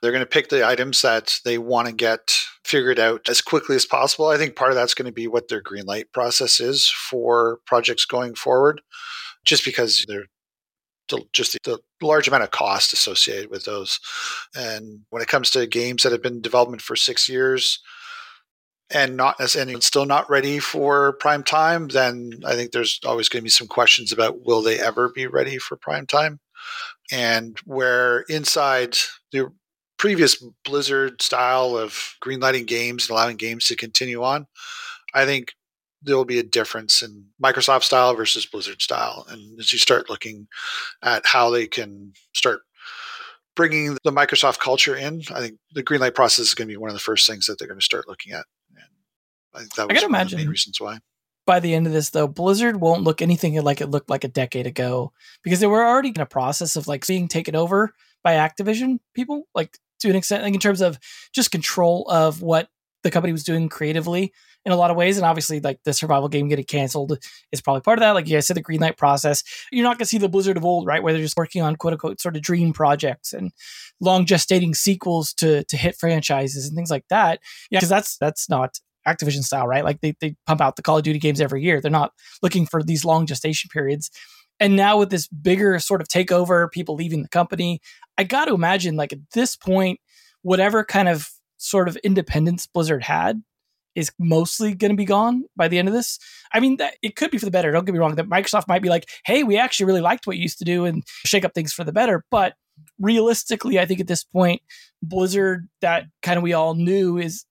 [0.00, 2.32] They're going to pick the items that they want to get
[2.64, 4.28] figured out as quickly as possible.
[4.28, 7.58] I think part of that's going to be what their green light process is for
[7.66, 8.80] projects going forward
[9.44, 10.26] just because they're
[11.32, 13.98] just the, large amount of cost associated with those.
[14.54, 17.80] And when it comes to games that have been in development for six years,
[18.90, 23.28] and not as and still not ready for prime time, then I think there's always
[23.28, 26.40] going to be some questions about will they ever be ready for prime time,
[27.12, 28.96] and where inside
[29.32, 29.52] the
[29.98, 34.46] previous Blizzard style of greenlighting games and allowing games to continue on,
[35.12, 35.52] I think
[36.02, 40.08] there will be a difference in Microsoft style versus Blizzard style, and as you start
[40.08, 40.48] looking
[41.02, 42.60] at how they can start
[43.58, 46.90] bringing the Microsoft culture in, I think the greenlight process is going to be one
[46.90, 48.44] of the first things that they're going to start looking at.
[48.76, 48.84] And
[49.52, 50.26] I think that was I one imagine.
[50.26, 50.98] of the main reasons why.
[51.44, 54.28] By the end of this, though, Blizzard won't look anything like it looked like a
[54.28, 58.34] decade ago because they were already in a process of like being taken over by
[58.34, 60.98] Activision people, like to an extent, like in terms of
[61.34, 62.68] just control of what
[63.02, 64.32] the company was doing creatively
[64.68, 65.16] in a lot of ways.
[65.16, 67.18] And obviously, like the survival game getting canceled
[67.50, 68.10] is probably part of that.
[68.10, 69.42] Like you guys said, the green light process.
[69.72, 71.02] You're not going to see the Blizzard of old, right?
[71.02, 73.50] Where they're just working on quote unquote sort of dream projects and
[73.98, 77.40] long gestating sequels to to hit franchises and things like that.
[77.70, 79.84] Yeah, because that's that's not Activision style, right?
[79.84, 81.80] Like they, they pump out the Call of Duty games every year.
[81.80, 84.10] They're not looking for these long gestation periods.
[84.60, 87.80] And now with this bigger sort of takeover, people leaving the company,
[88.18, 90.00] I got to imagine like at this point,
[90.42, 93.42] whatever kind of sort of independence Blizzard had
[93.98, 96.18] is mostly going to be gone by the end of this.
[96.52, 97.72] I mean, that, it could be for the better.
[97.72, 98.14] Don't get me wrong.
[98.14, 100.84] That Microsoft might be like, "Hey, we actually really liked what you used to do
[100.84, 102.54] and shake up things for the better." But
[103.00, 104.62] realistically, I think at this point,
[105.02, 107.44] Blizzard, that kind of we all knew, is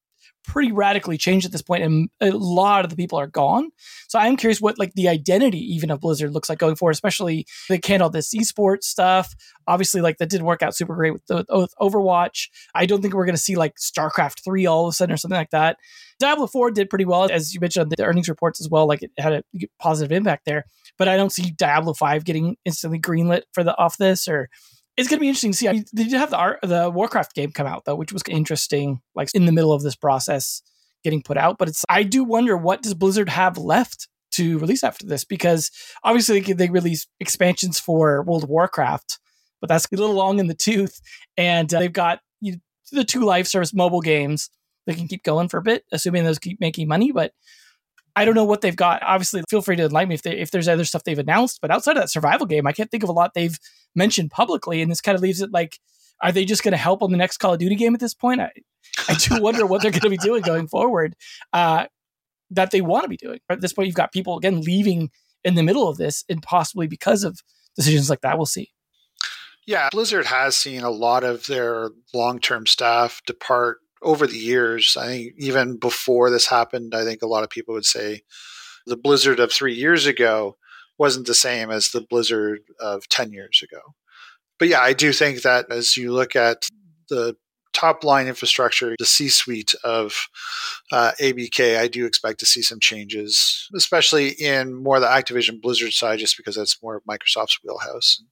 [0.48, 3.70] pretty radically changed at this point and a lot of the people are gone
[4.08, 7.46] so i'm curious what like the identity even of blizzard looks like going forward especially
[7.68, 9.36] they handled this esports stuff
[9.68, 13.14] obviously like that didn't work out super great with, the, with overwatch i don't think
[13.14, 15.78] we're going to see like starcraft 3 all of a sudden or something like that
[16.20, 19.04] diablo 4 did pretty well as you mentioned on the earnings reports as well like
[19.04, 19.44] it had a
[19.80, 20.66] positive impact there
[20.98, 24.50] but i don't see diablo 5 getting instantly greenlit for the off this or
[24.98, 25.68] it's going to be interesting to see.
[25.68, 29.00] I they did have the art, the Warcraft game come out though, which was interesting.
[29.14, 30.64] Like in the middle of this process,
[31.04, 31.58] getting put out.
[31.58, 35.72] But it's I do wonder what does Blizzard have left to release after this because
[36.04, 39.20] obviously they release expansions for World of Warcraft,
[39.62, 41.00] but that's a little long in the tooth.
[41.38, 42.58] And uh, they've got you know,
[42.92, 44.50] the two live service mobile games.
[44.88, 47.12] They can keep going for a bit, assuming those keep making money.
[47.12, 47.34] But
[48.16, 49.04] I don't know what they've got.
[49.04, 51.60] Obviously, feel free to enlighten me if, they, if there's other stuff they've announced.
[51.62, 53.60] But outside of that survival game, I can't think of a lot they've
[53.94, 54.82] mentioned publicly.
[54.82, 55.78] And this kind of leaves it like,
[56.24, 58.16] are they just going to help on the next Call of Duty game at this
[58.16, 58.42] point?
[58.42, 58.52] I,
[59.08, 61.16] I do wonder what they're going to be doing going forward
[61.54, 61.86] uh,
[62.50, 63.40] that they want to be doing.
[63.50, 65.12] At this point, you've got people, again, leaving
[65.44, 67.40] in the middle of this and possibly because of
[67.76, 68.38] decisions like that.
[68.38, 68.72] We'll see.
[69.68, 74.96] Yeah, Blizzard has seen a lot of their long term staff depart over the years,
[74.98, 78.22] I think even before this happened, I think a lot of people would say
[78.86, 80.58] the Blizzard of three years ago
[80.98, 83.82] wasn't the same as the Blizzard of 10 years ago.
[84.60, 86.68] But yeah, I do think that as you look at
[87.10, 87.36] the
[87.74, 90.28] top line infrastructure, the C suite of
[90.92, 95.94] uh, ABK, I do expect to see some changes, especially in more the Activision Blizzard
[95.94, 98.24] side, just because that's more of Microsoft's wheelhouse.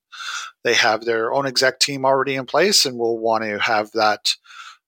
[0.63, 4.33] They have their own exec team already in place and will want to have that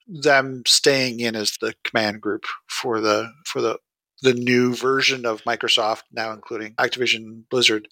[0.08, 3.78] them staying in as the command group for the for the
[4.24, 7.88] the new version of Microsoft now including Activision Blizzard.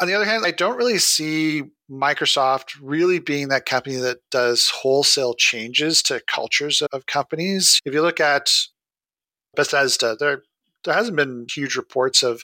[0.00, 4.70] On the other hand, I don't really see Microsoft really being that company that does
[4.70, 7.80] wholesale changes to cultures of companies.
[7.84, 8.50] If you look at
[9.54, 10.42] Bethesda, there
[10.84, 12.42] there hasn't been huge reports of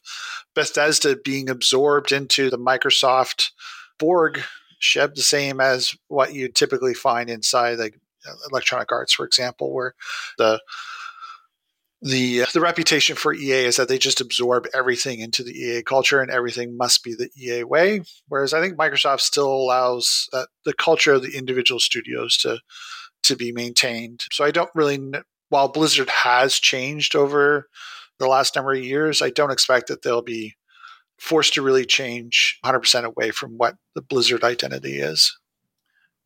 [0.54, 3.50] Bethesda being absorbed into the Microsoft
[3.98, 4.42] Borg
[4.78, 7.98] ship, the same as what you typically find inside like
[8.50, 9.94] Electronic Arts, for example, where
[10.38, 10.60] the
[12.02, 16.20] the the reputation for EA is that they just absorb everything into the EA culture
[16.20, 18.02] and everything must be the EA way.
[18.28, 22.60] Whereas I think Microsoft still allows uh, the culture of the individual studios to
[23.24, 24.24] to be maintained.
[24.30, 25.00] So I don't really,
[25.48, 27.66] while Blizzard has changed over
[28.18, 30.54] the last number of years, I don't expect that they'll be
[31.18, 35.36] forced to really change 100% away from what the Blizzard identity is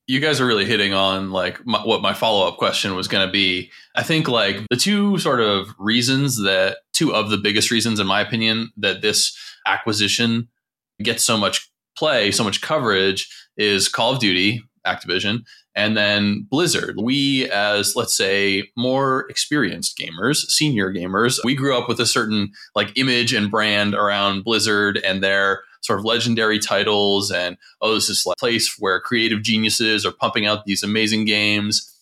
[0.06, 3.26] you guys are really hitting on like my, what my follow up question was going
[3.26, 3.70] to be.
[3.94, 8.06] I think like the two sort of reasons that two of the biggest reasons, in
[8.06, 9.36] my opinion, that this
[9.66, 10.48] acquisition
[11.02, 16.96] gets so much play, so much coverage is Call of Duty, Activision, and then Blizzard.
[17.00, 22.50] We, as let's say, more experienced gamers, senior gamers, we grew up with a certain
[22.74, 28.08] like image and brand around Blizzard and their sort of legendary titles and oh this
[28.08, 31.94] is like a place where creative geniuses are pumping out these amazing games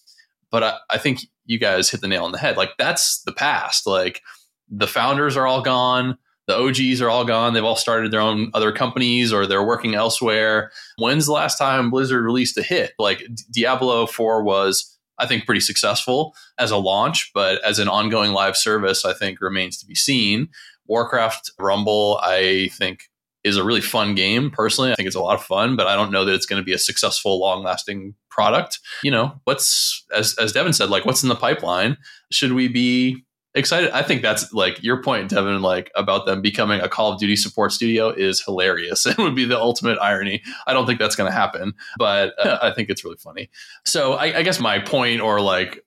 [0.51, 3.33] but I, I think you guys hit the nail on the head like that's the
[3.33, 4.23] past like
[4.69, 7.53] the founders are all gone the OGs are all gone.
[7.53, 10.73] They've all started their own other companies or they're working elsewhere.
[10.97, 12.95] When's the last time Blizzard released a hit?
[12.99, 18.33] Like Diablo 4 was I think pretty successful as a launch, but as an ongoing
[18.33, 20.49] live service, I think remains to be seen.
[20.87, 23.11] Warcraft Rumble, I think
[23.45, 24.51] is a really fun game.
[24.51, 26.61] Personally, I think it's a lot of fun, but I don't know that it's going
[26.61, 28.81] to be a successful, long lasting product.
[29.03, 31.97] You know, what's, as, as Devin said, like what's in the pipeline?
[32.31, 33.25] Should we be
[33.55, 33.91] excited?
[33.91, 37.37] I think that's like your point, Devin, like about them becoming a Call of Duty
[37.37, 39.07] support studio is hilarious.
[39.19, 40.43] It would be the ultimate irony.
[40.67, 43.51] I don't think that's going to happen, but uh, I think it's really funny.
[43.85, 45.85] So I, I guess my point or like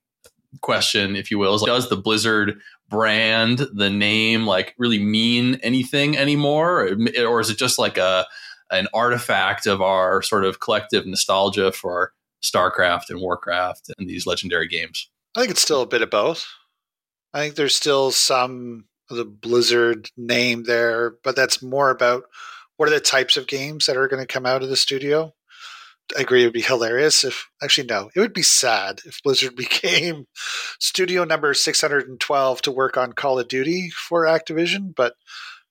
[0.60, 2.60] question, if you will, is like, does the Blizzard
[2.92, 8.26] brand, the name, like really mean anything anymore, or is it just like a
[8.70, 14.68] an artifact of our sort of collective nostalgia for StarCraft and Warcraft and these legendary
[14.68, 15.10] games?
[15.34, 16.46] I think it's still a bit of both.
[17.34, 22.24] I think there's still some of the Blizzard name there, but that's more about
[22.76, 25.34] what are the types of games that are going to come out of the studio.
[26.16, 29.56] I agree it would be hilarious if actually no, it would be sad if Blizzard
[29.56, 30.26] became
[30.78, 35.14] studio number 612 to work on Call of Duty for Activision, but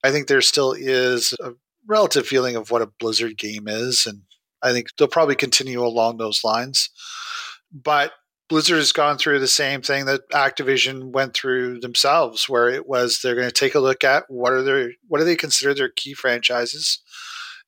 [0.04, 1.52] I think there still is a
[1.88, 4.22] relative feeling of what a Blizzard game is and
[4.62, 6.90] I think they'll probably continue along those lines.
[7.72, 8.12] But
[8.50, 13.20] Blizzard has gone through the same thing that Activision went through themselves, where it was
[13.24, 15.90] they're going to take a look at what are their what do they consider their
[15.90, 17.00] key franchises,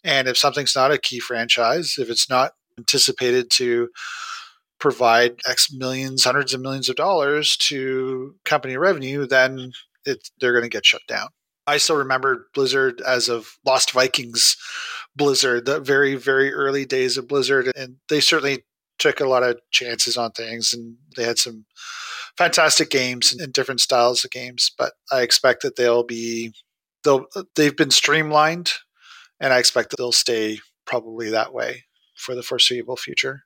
[0.04, 3.90] and if something's not a key franchise, if it's not anticipated to
[4.80, 9.72] provide X millions, hundreds of millions of dollars to company revenue, then
[10.06, 11.30] it, they're going to get shut down.
[11.66, 14.58] I still remember Blizzard as of Lost Vikings
[15.16, 17.72] Blizzard, the very, very early days of Blizzard.
[17.76, 18.66] And they certainly
[19.00, 21.66] took a lot of chances on things and they had some
[22.38, 24.72] fantastic games and different styles of games.
[24.78, 26.52] But I expect that they'll be,
[27.04, 28.74] they'll, they've been streamlined
[29.44, 31.84] and I expect that they'll stay probably that way
[32.16, 33.44] for the foreseeable future.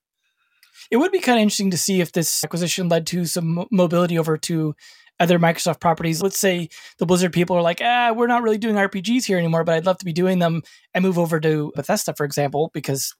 [0.91, 4.17] It would be kind of interesting to see if this acquisition led to some mobility
[4.17, 4.75] over to
[5.19, 6.21] other Microsoft properties.
[6.21, 9.63] Let's say the Blizzard people are like, ah, we're not really doing RPGs here anymore,
[9.63, 10.61] but I'd love to be doing them
[10.93, 13.15] and move over to Bethesda, for example, because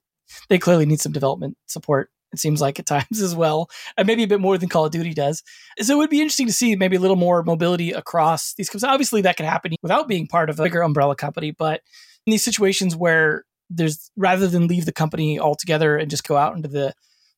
[0.48, 2.10] they clearly need some development support.
[2.32, 4.92] It seems like at times as well, and maybe a bit more than Call of
[4.92, 5.42] Duty does.
[5.80, 8.92] So it would be interesting to see maybe a little more mobility across these companies.
[8.92, 11.80] Obviously, that could happen without being part of a bigger umbrella company, but
[12.28, 16.54] in these situations where there's rather than leave the company altogether and just go out
[16.54, 16.92] into the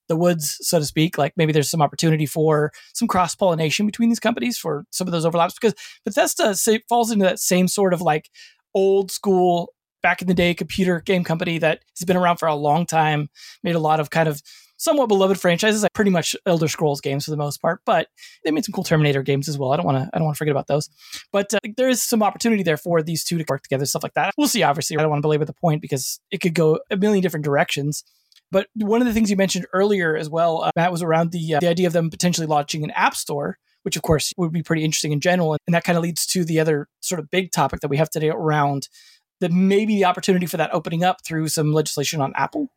[0.09, 1.17] the woods, so to speak.
[1.17, 5.13] Like maybe there's some opportunity for some cross pollination between these companies for some of
[5.13, 5.75] those overlaps because
[6.05, 8.29] Bethesda say, falls into that same sort of like
[8.75, 9.73] old school
[10.03, 13.29] back in the day computer game company that has been around for a long time,
[13.63, 14.43] made a lot of kind of
[14.81, 18.09] somewhat beloved franchises, like pretty much Elder Scrolls games for the most part, but
[18.45, 19.73] they made some cool Terminator games as well.
[19.73, 20.89] I don't want to I don't want to forget about those.
[21.33, 24.15] But uh, there is some opportunity there for these two to work together, stuff like
[24.15, 24.33] that.
[24.39, 24.63] We'll see.
[24.63, 27.45] Obviously, I don't want to belabor the point because it could go a million different
[27.45, 28.03] directions.
[28.51, 31.57] But one of the things you mentioned earlier as well, uh, Matt, was around the
[31.57, 34.63] uh, the idea of them potentially launching an app store, which of course would be
[34.63, 37.53] pretty interesting in general, and that kind of leads to the other sort of big
[37.53, 38.89] topic that we have today around
[39.41, 42.69] that maybe the opportunity for that opening up through some legislation on Apple.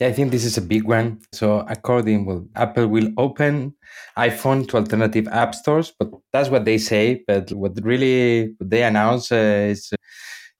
[0.00, 1.20] I think this is a big one.
[1.32, 3.74] So, according, Apple will open
[4.16, 7.22] iPhone to alternative app stores, but that's what they say.
[7.26, 9.92] But what really they announce uh, is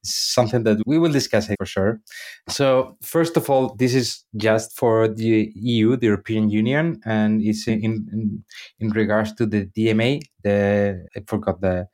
[0.02, 2.00] something that we will discuss for sure.
[2.48, 7.66] So, first of all, this is just for the EU, the European Union, and it's
[7.66, 8.44] in in,
[8.78, 11.88] in regards to the DMA, the I forgot the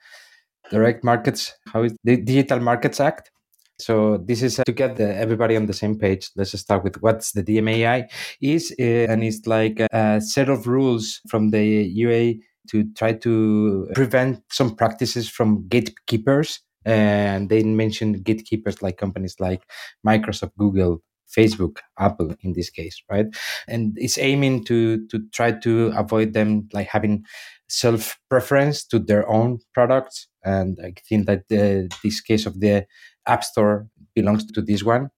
[0.70, 3.30] Direct Markets, how is the Digital Markets Act.
[3.78, 6.30] So this is uh, to get the, everybody on the same page.
[6.36, 8.10] Let's start with what's the DMAI
[8.40, 12.34] is, uh, and it's like a set of rules from the UA
[12.70, 19.62] to try to prevent some practices from gatekeepers and they mentioned gatekeepers like companies like
[20.06, 21.02] Microsoft, Google,
[21.36, 23.26] Facebook, Apple in this case, right?
[23.66, 27.24] And it's aiming to to try to avoid them like having
[27.68, 30.28] self preference to their own products.
[30.44, 32.86] And I think that the, this case of the
[33.26, 35.10] App Store belongs to this one.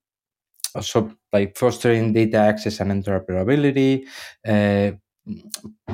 [0.75, 4.07] Also, like fostering data access and interoperability,
[4.47, 4.93] uh,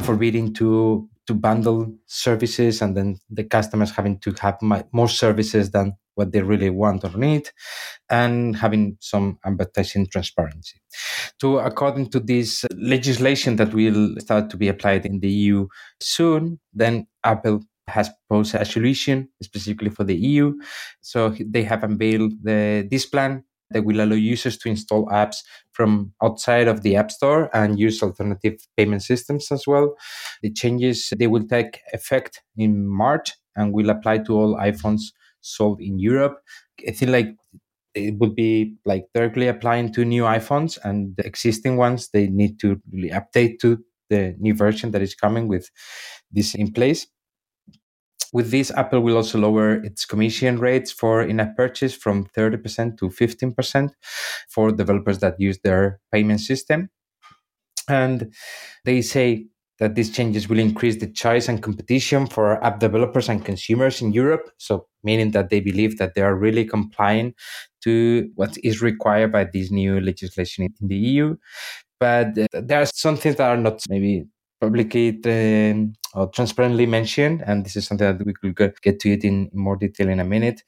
[0.02, 4.58] forbidding to to bundle services and then the customers having to have
[4.92, 7.48] more services than what they really want or need
[8.10, 10.80] and having some advertising transparency
[11.40, 15.66] to according to this legislation that will start to be applied in the eu
[16.00, 20.54] soon then apple has proposed a solution specifically for the eu
[21.00, 25.38] so they have unveiled the, this plan that will allow users to install apps
[25.72, 29.96] from outside of the App Store and use alternative payment systems as well.
[30.42, 35.02] The changes they will take effect in March and will apply to all iPhones
[35.40, 36.38] sold in Europe.
[36.86, 37.36] I think like
[37.94, 42.58] it would be like directly applying to new iPhones and the existing ones they need
[42.60, 43.78] to really update to
[44.10, 45.70] the new version that is coming with
[46.30, 47.06] this in place.
[48.34, 52.98] With this, Apple will also lower its commission rates for in app purchase from 30%
[52.98, 53.90] to 15%
[54.50, 56.90] for developers that use their payment system.
[57.88, 58.34] And
[58.84, 59.46] they say
[59.78, 64.12] that these changes will increase the choice and competition for app developers and consumers in
[64.12, 64.50] Europe.
[64.58, 67.34] So, meaning that they believe that they are really complying
[67.84, 71.36] to what is required by this new legislation in the EU.
[72.00, 74.24] But uh, there are some things that are not maybe
[74.60, 79.24] publicly um, or transparently mentioned, and this is something that we could get to it
[79.24, 80.62] in more detail in a minute.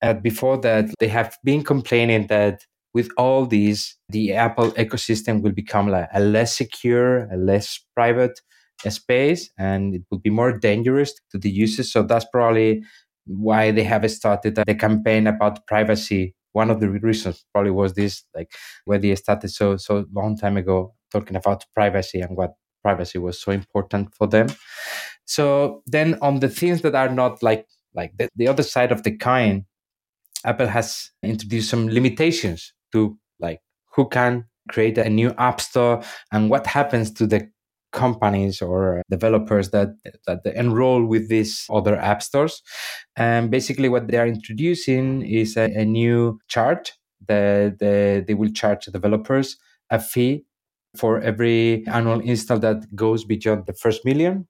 [0.00, 5.52] Uh, before that, they have been complaining that with all these, the Apple ecosystem will
[5.52, 8.40] become like a less secure, a less private
[8.88, 11.92] space, and it will be more dangerous to the users.
[11.92, 12.82] So that's probably
[13.26, 16.34] why they have started the campaign about privacy.
[16.52, 18.52] One of the reasons probably was this, like
[18.84, 22.52] where they started so so long time ago talking about privacy and what
[22.82, 24.48] privacy was so important for them.
[25.24, 29.02] So then on the things that are not like like the, the other side of
[29.02, 29.66] the coin,
[30.44, 33.60] Apple has introduced some limitations to like
[33.94, 36.02] who can create a new app store
[36.32, 37.48] and what happens to the
[37.92, 39.90] companies or developers that
[40.26, 42.62] that enroll with these other app stores
[43.16, 46.92] and basically what they are introducing is a, a new charge
[47.28, 49.56] that the, they will charge developers
[49.90, 50.44] a fee
[50.96, 54.46] for every annual install that goes beyond the first million.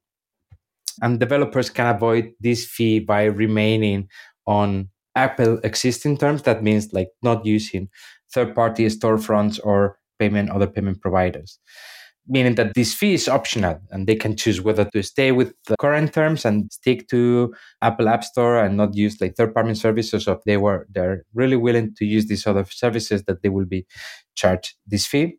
[1.01, 4.09] And developers can avoid this fee by remaining
[4.45, 6.43] on apple existing terms.
[6.43, 7.89] That means like not using
[8.31, 11.59] third party storefronts or payment other payment providers
[12.27, 15.75] meaning that this fee is optional and they can choose whether to stay with the
[15.79, 20.27] current terms and stick to apple app store and not use like third party services.
[20.27, 23.65] Or if they were they're really willing to use these other services that they will
[23.65, 23.85] be
[24.35, 25.37] charged this fee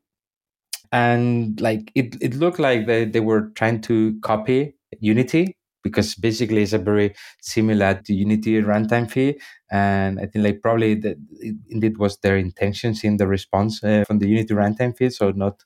[0.95, 6.62] and like it, it looked like they, they were trying to copy unity because basically
[6.62, 9.38] it's a very similar to Unity runtime fee.
[9.70, 14.05] And I think like probably that it indeed was their intentions in the response uh,
[14.07, 15.11] from the Unity runtime fee.
[15.11, 15.62] So not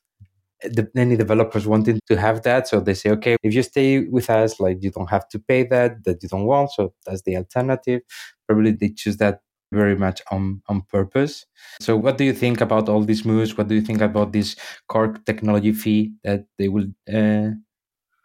[0.63, 2.67] the, any developers wanting to have that.
[2.67, 5.63] So they say, okay, if you stay with us, like you don't have to pay
[5.67, 6.71] that, that you don't want.
[6.71, 8.01] So that's the alternative.
[8.47, 9.41] Probably they choose that
[9.71, 11.45] very much on, on purpose.
[11.79, 13.57] So what do you think about all these moves?
[13.57, 14.55] What do you think about this
[14.87, 17.51] core technology fee that they will uh,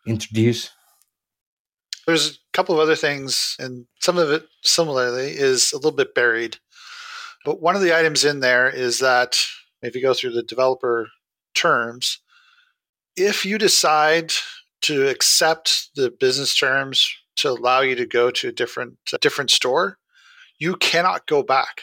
[0.07, 0.71] introduce?
[2.07, 6.15] There's a couple of other things, and some of it similarly is a little bit
[6.15, 6.59] buried.
[7.45, 9.43] But one of the items in there is that
[9.83, 11.09] if you go through the developer
[11.55, 12.21] terms,
[13.17, 14.33] if you decide
[14.83, 19.51] to accept the business terms to allow you to go to a different a different
[19.51, 19.99] store,
[20.59, 21.83] you cannot go back.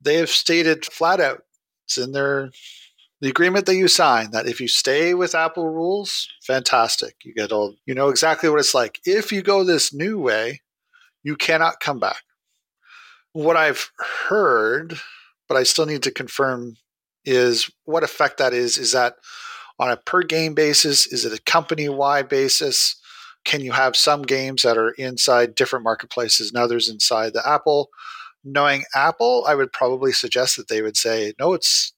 [0.00, 1.42] They have stated flat out
[1.84, 2.50] it's in their
[3.20, 7.16] the agreement that you sign that if you stay with Apple rules, fantastic.
[7.24, 9.00] You get all you know exactly what it's like.
[9.04, 10.62] If you go this new way,
[11.22, 12.22] you cannot come back.
[13.32, 13.90] What I've
[14.28, 14.98] heard,
[15.48, 16.76] but I still need to confirm
[17.24, 18.78] is what effect that is.
[18.78, 19.14] Is that
[19.78, 21.06] on a per game basis?
[21.06, 22.96] Is it a company wide basis?
[23.44, 27.90] Can you have some games that are inside different marketplaces and others inside the Apple?
[28.42, 31.92] Knowing Apple, I would probably suggest that they would say, no, it's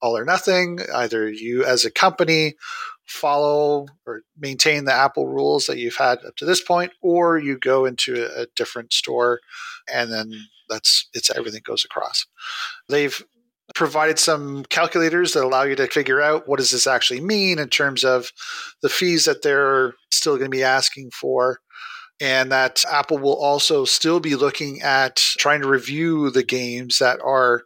[0.00, 0.80] all or nothing.
[0.94, 2.54] Either you as a company
[3.06, 7.58] follow or maintain the Apple rules that you've had up to this point, or you
[7.58, 9.40] go into a, different store
[9.92, 10.32] and then
[10.68, 12.26] that's it's everything goes across.
[12.88, 13.22] They've
[13.74, 17.68] provided some calculators that allow you to figure out what does this actually mean in
[17.68, 18.30] terms of
[18.82, 21.60] the fees that they're still going to be asking for
[22.22, 27.18] and that Apple will also still be looking at trying to review the games that
[27.20, 27.64] are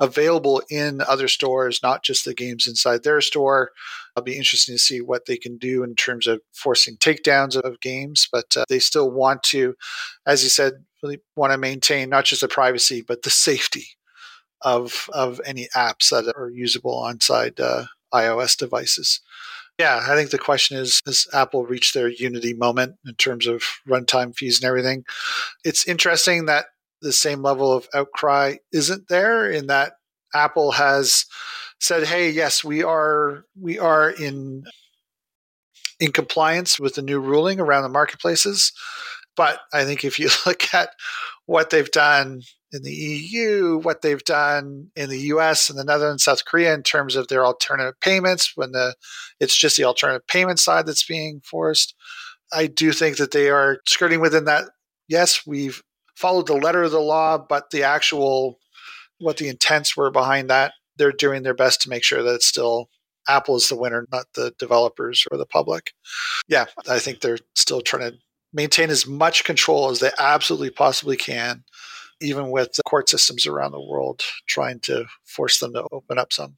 [0.00, 3.72] available in other stores, not just the games inside their store.
[4.16, 7.80] It'll be interesting to see what they can do in terms of forcing takedowns of
[7.80, 9.74] games, but uh, they still want to,
[10.26, 13.97] as you said, really want to maintain not just the privacy, but the safety
[14.62, 19.20] of of any apps that are usable on side uh, iOS devices.
[19.78, 23.62] Yeah, I think the question is Has Apple reached their Unity moment in terms of
[23.88, 25.04] runtime fees and everything?
[25.64, 26.66] It's interesting that
[27.00, 29.92] the same level of outcry isn't there in that
[30.34, 31.24] Apple has
[31.80, 34.64] said, "Hey, yes, we are we are in
[36.00, 38.72] in compliance with the new ruling around the marketplaces."
[39.38, 40.90] But I think if you look at
[41.46, 46.24] what they've done in the EU, what they've done in the US and the Netherlands,
[46.24, 48.94] South Korea in terms of their alternative payments when the
[49.40, 51.94] it's just the alternative payment side that's being forced.
[52.52, 54.64] I do think that they are skirting within that.
[55.06, 55.82] Yes, we've
[56.16, 58.58] followed the letter of the law, but the actual
[59.20, 62.46] what the intents were behind that, they're doing their best to make sure that it's
[62.46, 62.90] still
[63.28, 65.92] Apple is the winner, not the developers or the public.
[66.48, 68.18] Yeah, I think they're still trying to
[68.52, 71.64] maintain as much control as they absolutely possibly can,
[72.20, 76.32] even with the court systems around the world trying to force them to open up
[76.32, 76.56] some.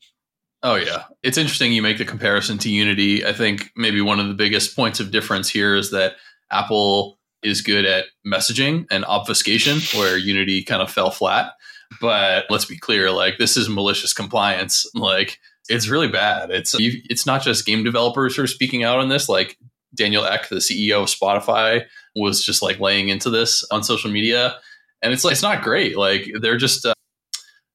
[0.62, 3.24] Oh yeah, it's interesting you make the comparison to Unity.
[3.24, 6.16] I think maybe one of the biggest points of difference here is that
[6.50, 11.52] Apple is good at messaging and obfuscation, where Unity kind of fell flat.
[12.00, 14.86] But let's be clear, like this is malicious compliance.
[14.94, 15.38] Like
[15.68, 16.50] it's really bad.
[16.50, 19.28] It's it's not just game developers who are speaking out on this.
[19.28, 19.56] Like
[19.94, 21.84] Daniel Ek, the CEO of Spotify,
[22.16, 24.56] was just like laying into this on social media,
[25.02, 25.96] and it's like it's not great.
[25.96, 26.94] Like they're just uh,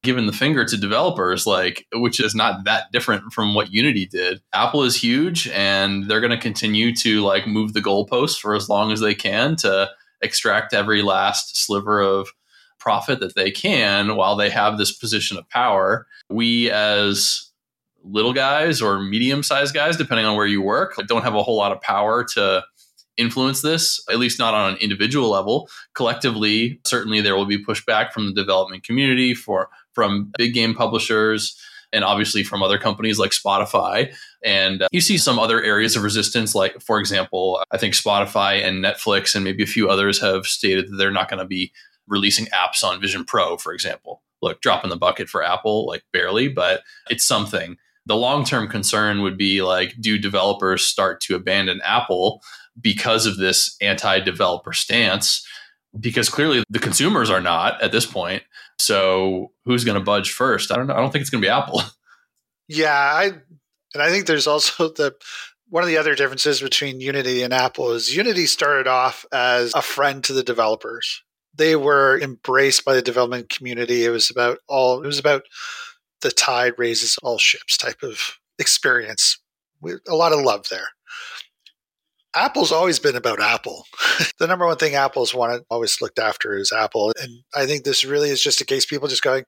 [0.02, 4.40] giving the finger to developers, like which is not that different from what Unity did.
[4.52, 8.68] Apple is huge, and they're going to continue to like move the goalposts for as
[8.68, 9.90] long as they can to
[10.22, 12.28] extract every last sliver of
[12.78, 16.06] profit that they can while they have this position of power.
[16.30, 17.45] We as
[18.08, 21.56] little guys or medium sized guys, depending on where you work, don't have a whole
[21.56, 22.64] lot of power to
[23.16, 25.68] influence this, at least not on an individual level.
[25.94, 31.58] Collectively, certainly there will be pushback from the development community, for from big game publishers,
[31.92, 34.14] and obviously from other companies like Spotify.
[34.44, 38.62] And uh, you see some other areas of resistance, like, for example, I think Spotify
[38.62, 41.72] and Netflix and maybe a few others have stated that they're not going to be
[42.06, 44.22] releasing apps on Vision Pro, for example.
[44.42, 47.78] Look, drop in the bucket for Apple, like barely, but it's something.
[48.06, 52.42] The long term concern would be like, do developers start to abandon Apple
[52.80, 55.46] because of this anti developer stance?
[55.98, 58.42] Because clearly the consumers are not at this point.
[58.78, 60.70] So who's going to budge first?
[60.70, 60.94] I don't know.
[60.94, 61.82] I don't think it's going to be Apple.
[62.68, 63.26] Yeah, I
[63.94, 65.14] and I think there's also the
[65.68, 69.82] one of the other differences between Unity and Apple is Unity started off as a
[69.82, 71.22] friend to the developers.
[71.54, 74.04] They were embraced by the development community.
[74.04, 75.42] It was about all it was about
[76.22, 79.38] the tide raises all ships type of experience.
[80.08, 80.88] A lot of love there.
[82.34, 83.84] Apple's always been about Apple.
[84.38, 87.12] the number one thing Apple's wanted always looked after is Apple.
[87.20, 89.44] And I think this really is just a case people just going,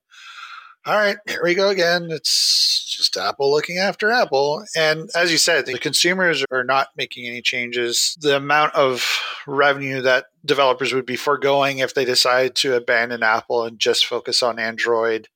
[0.87, 2.09] all right, here we go again.
[2.11, 4.64] It's just Apple looking after Apple.
[4.75, 8.16] And as you said, the consumers are not making any changes.
[8.21, 9.07] The amount of
[9.47, 14.43] revenue that developers would be foregoing if they decide to abandon Apple and just focus
[14.43, 15.29] on Android,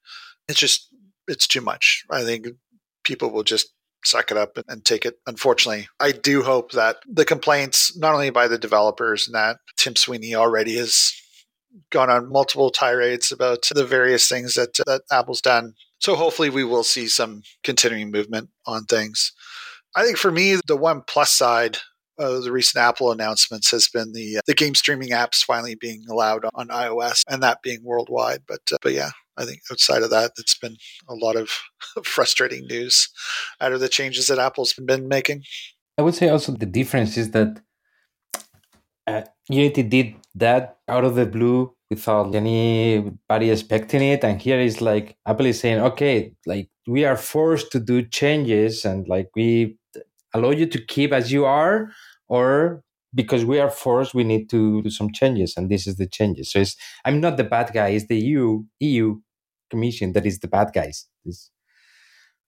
[0.49, 0.89] it's just
[1.33, 2.05] it's too much.
[2.11, 2.47] I think
[3.05, 3.72] people will just
[4.05, 5.14] suck it up and take it.
[5.26, 9.97] Unfortunately, I do hope that the complaints, not only by the developers, and that Tim
[9.97, 11.12] Sweeney already has
[11.91, 15.74] gone on multiple tirades about the various things that that Apple's done.
[16.01, 19.33] So hopefully, we will see some continuing movement on things.
[19.95, 21.78] I think for me, the one plus side
[22.18, 26.45] of the recent Apple announcements has been the the game streaming apps finally being allowed
[26.55, 28.41] on iOS and that being worldwide.
[28.47, 29.11] But uh, but yeah,
[29.43, 30.76] I think outside of that, it's been
[31.09, 31.51] a lot of
[32.05, 33.09] frustrating news
[33.61, 35.43] out of the changes that Apple's been making.
[35.99, 37.61] I would say also the difference is that
[39.07, 44.80] uh, Unity did that out of the blue without anybody expecting it, and here is
[44.80, 49.76] like Apple is saying, okay, like we are forced to do changes, and like we
[50.32, 51.90] allow you to keep as you are,
[52.28, 52.82] or
[53.14, 56.51] because we are forced, we need to do some changes, and this is the changes.
[56.53, 59.20] So it's I'm not the bad guy; it's the EU EU
[59.73, 61.07] Commission that is the bad guys.
[61.25, 61.51] It's,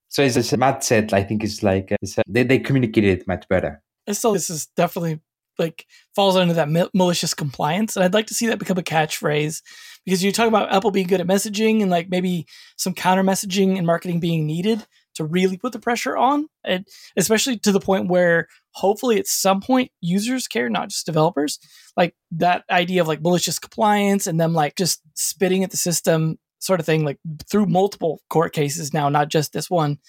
[0.07, 3.45] so as Matt said, I think it's like uh, it's, they they communicated it much
[3.49, 3.81] better.
[4.07, 5.19] And so this is definitely
[5.57, 9.61] like falls under that malicious compliance, and I'd like to see that become a catchphrase
[10.05, 12.45] because you talk about Apple being good at messaging and like maybe
[12.77, 16.85] some counter messaging and marketing being needed to really put the pressure on, and
[17.17, 21.57] especially to the point where hopefully at some point users care, not just developers.
[21.97, 26.37] Like that idea of like malicious compliance and them like just spitting at the system
[26.65, 29.99] sort of thing, like through multiple court cases now, not just this one,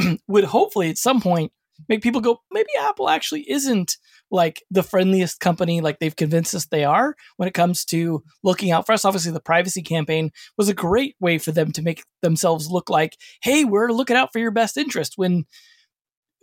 [0.28, 1.52] would hopefully at some point
[1.88, 3.96] make people go, maybe Apple actually isn't
[4.30, 8.70] like the friendliest company like they've convinced us they are when it comes to looking
[8.70, 9.04] out for us.
[9.04, 13.16] Obviously, the privacy campaign was a great way for them to make themselves look like,
[13.42, 15.44] hey, we're looking out for your best interest when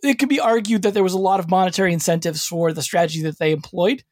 [0.04, 3.22] it could be argued that there was a lot of monetary incentives for the strategy
[3.24, 4.04] that they employed.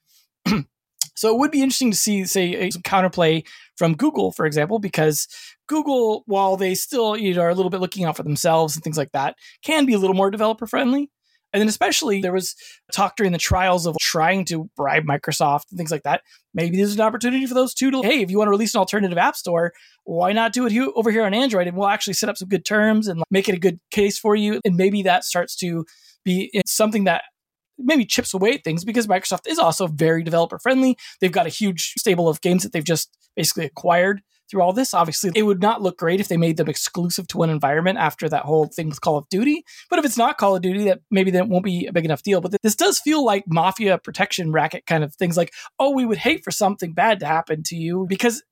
[1.16, 3.46] so it would be interesting to see, say, a, some counterplay
[3.78, 5.28] from Google, for example, because
[5.68, 8.84] Google, while they still you know, are a little bit looking out for themselves and
[8.84, 11.10] things like that, can be a little more developer friendly.
[11.54, 12.56] And then, especially, there was
[12.92, 16.22] talk during the trials of trying to bribe Microsoft and things like that.
[16.56, 18.80] Maybe there's an opportunity for those two to, hey, if you want to release an
[18.80, 19.72] alternative app store,
[20.04, 21.68] why not do it over here on Android?
[21.68, 24.36] And we'll actually set up some good terms and make it a good case for
[24.36, 24.62] you.
[24.66, 25.86] And maybe that starts to
[26.26, 27.22] be something that
[27.84, 30.98] maybe chips away at things because Microsoft is also very developer friendly.
[31.20, 34.94] They've got a huge stable of games that they've just basically acquired through all this.
[34.94, 38.30] Obviously, it would not look great if they made them exclusive to one environment after
[38.30, 39.64] that whole thing with Call of Duty.
[39.90, 42.24] But if it's not Call of Duty, that maybe that won't be a big enough
[42.24, 42.42] deal.
[42.42, 46.20] But this does feel like mafia protection racket kind of things like, oh, we would
[46.20, 48.44] hate for something bad to happen to you because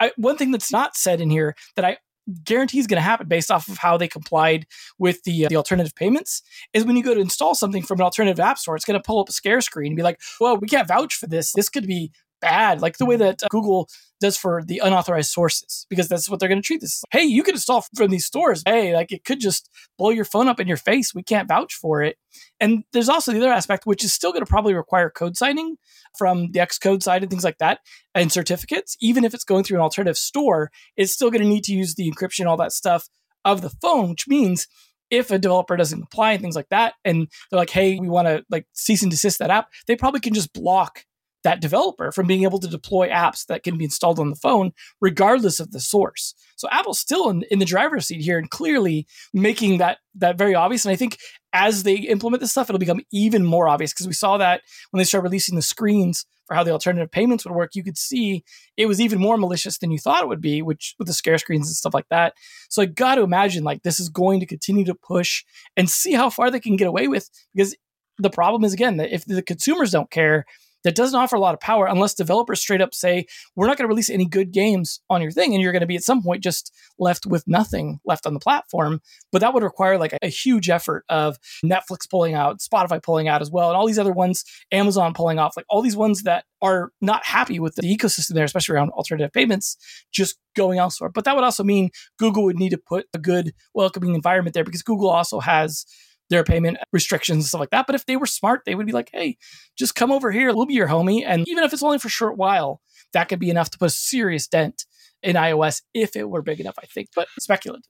[0.00, 1.98] I, one thing that's not said in here that I
[2.44, 4.66] guarantee is going to happen based off of how they complied
[4.98, 6.42] with the uh, the alternative payments
[6.72, 9.06] is when you go to install something from an alternative app store, it's going to
[9.06, 11.52] pull up a scare screen and be like, "Well, we can't vouch for this.
[11.52, 13.88] This could be bad." Like the way that uh, Google
[14.20, 17.02] does for the unauthorized sources, because that's what they're going to treat this.
[17.10, 18.62] Hey, you can install from these stores.
[18.66, 21.14] Hey, like it could just blow your phone up in your face.
[21.14, 22.16] We can't vouch for it.
[22.60, 25.76] And there's also the other aspect, which is still going to probably require code signing
[26.16, 27.80] from the Xcode side and things like that,
[28.14, 28.96] and certificates.
[29.00, 31.94] Even if it's going through an alternative store, it's still going to need to use
[31.94, 33.08] the encryption, all that stuff
[33.44, 34.66] of the phone, which means
[35.10, 38.28] if a developer doesn't comply and things like that, and they're like, hey, we want
[38.28, 41.04] to like cease and desist that app, they probably can just block
[41.44, 44.72] that developer from being able to deploy apps that can be installed on the phone,
[45.00, 46.34] regardless of the source.
[46.56, 50.54] So Apple's still in, in the driver's seat here and clearly making that that very
[50.54, 50.84] obvious.
[50.84, 51.18] And I think
[51.52, 54.98] as they implement this stuff, it'll become even more obvious because we saw that when
[54.98, 58.44] they start releasing the screens for how the alternative payments would work, you could see
[58.76, 61.38] it was even more malicious than you thought it would be, which with the scare
[61.38, 62.34] screens and stuff like that.
[62.68, 65.44] So I got to imagine like this is going to continue to push
[65.76, 67.76] and see how far they can get away with because
[68.18, 70.44] the problem is again that if the consumers don't care,
[70.84, 73.26] that doesn't offer a lot of power unless developers straight up say,
[73.56, 75.52] we're not going to release any good games on your thing.
[75.52, 78.40] And you're going to be at some point just left with nothing left on the
[78.40, 79.00] platform.
[79.32, 83.42] But that would require like a, huge effort of Netflix pulling out, Spotify pulling out
[83.42, 86.44] as well, and all these other ones, Amazon pulling off, like all these ones that
[86.62, 89.76] are not happy with the ecosystem there, especially around alternative payments,
[90.12, 91.10] just going elsewhere.
[91.10, 94.64] But that would also mean Google would need to put a good, welcoming environment there
[94.64, 95.84] because Google also has
[96.30, 97.86] their payment restrictions and stuff like that.
[97.86, 99.36] But if they were smart, they would be like, hey,
[99.76, 100.54] just come over here.
[100.54, 101.24] We'll be your homie.
[101.26, 102.80] And even if it's only for a short while,
[103.12, 104.86] that could be enough to put a serious dent
[105.22, 107.08] in iOS if it were big enough, I think.
[107.14, 107.84] But speculative.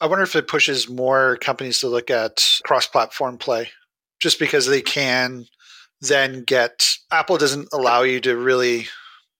[0.00, 3.70] I wonder if it pushes more companies to look at cross platform play
[4.20, 5.46] just because they can
[6.00, 8.86] then get Apple doesn't allow you to really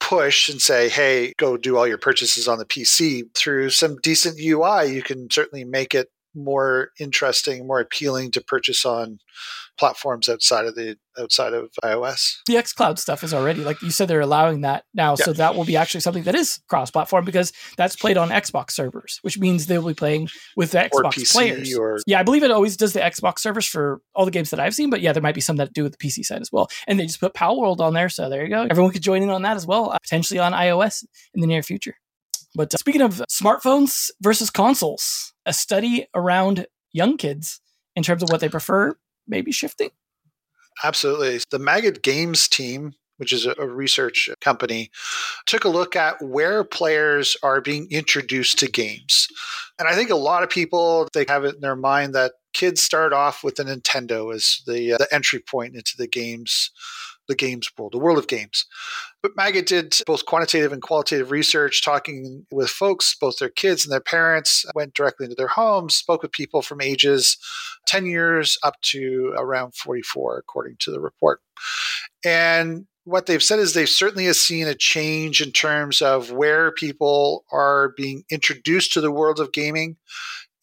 [0.01, 3.25] push and say, hey, go do all your purchases on the PC.
[3.35, 8.85] Through some decent UI, you can certainly make it more interesting, more appealing to purchase
[8.85, 9.19] on
[9.77, 12.37] platforms outside of the outside of iOS.
[12.47, 15.25] The xCloud stuff is already like you said they're allowing that now, yeah.
[15.25, 19.19] so that will be actually something that is cross-platform because that's played on Xbox servers,
[19.23, 21.77] which means they'll be playing with the Xbox players.
[21.77, 24.61] Or- yeah, I believe it always does the Xbox servers for all the games that
[24.61, 26.51] I've seen, but yeah, there might be some that do with the PC side as
[26.53, 26.69] well.
[26.87, 28.67] And they just put Palworld on there, so there you go.
[28.71, 31.05] Everyone could join in on that as well, uh, potentially on iOS
[31.35, 31.97] in the near future.
[32.55, 37.61] But uh, speaking of smartphones versus consoles, a study around young kids
[37.97, 39.91] in terms of what they prefer maybe shifting.
[40.83, 41.41] Absolutely.
[41.51, 44.91] The Magid Games team, which is a research company,
[45.47, 49.29] took a look at where players are being introduced to games.
[49.79, 52.83] And I think a lot of people they have it in their mind that kids
[52.83, 56.71] start off with a Nintendo as the uh, the entry point into the games
[57.29, 58.67] the games world, the world of games.
[59.23, 63.93] But Magid did both quantitative and qualitative research, talking with folks, both their kids and
[63.93, 67.39] their parents, went directly into their homes, spoke with people from ages
[67.87, 71.41] 10 years up to around 44, according to the report.
[72.25, 77.45] And what they've said is they've certainly seen a change in terms of where people
[77.53, 79.97] are being introduced to the world of gaming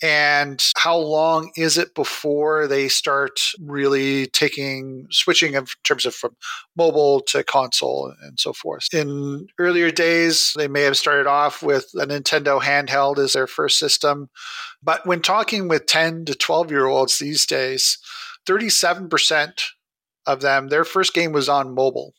[0.02, 6.36] and how long is it before they start really taking switching in terms of from
[6.76, 8.88] mobile to console and so forth?
[8.94, 13.78] In earlier days they may have started off with a nintendo handheld as their first
[13.78, 14.30] system.
[14.82, 18.00] But when talking with 10 to 12 year olds these days
[18.48, 19.62] 37%
[20.26, 22.16] of them their first game was on mobile.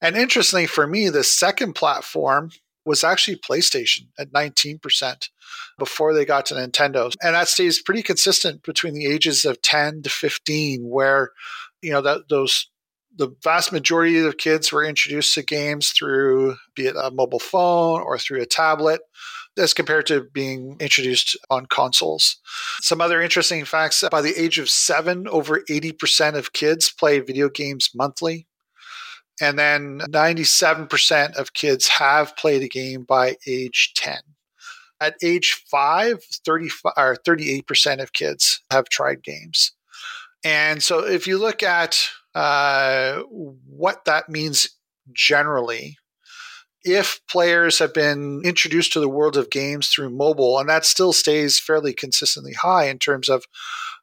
[0.00, 2.52] And interestingly for me the second platform
[2.88, 5.28] was actually PlayStation at 19%
[5.78, 7.12] before they got to Nintendo.
[7.22, 11.30] And that stays pretty consistent between the ages of 10 to 15, where,
[11.82, 12.68] you know, that those
[13.16, 18.00] the vast majority of kids were introduced to games through be it a mobile phone
[18.00, 19.00] or through a tablet
[19.58, 22.36] as compared to being introduced on consoles.
[22.80, 27.48] Some other interesting facts by the age of seven, over 80% of kids play video
[27.48, 28.46] games monthly.
[29.40, 34.18] And then 97% of kids have played a game by age 10.
[35.00, 39.72] At age five, 35 or 38% of kids have tried games.
[40.44, 44.70] And so if you look at uh, what that means
[45.12, 45.98] generally,
[46.84, 51.12] if players have been introduced to the world of games through mobile, and that still
[51.12, 53.44] stays fairly consistently high in terms of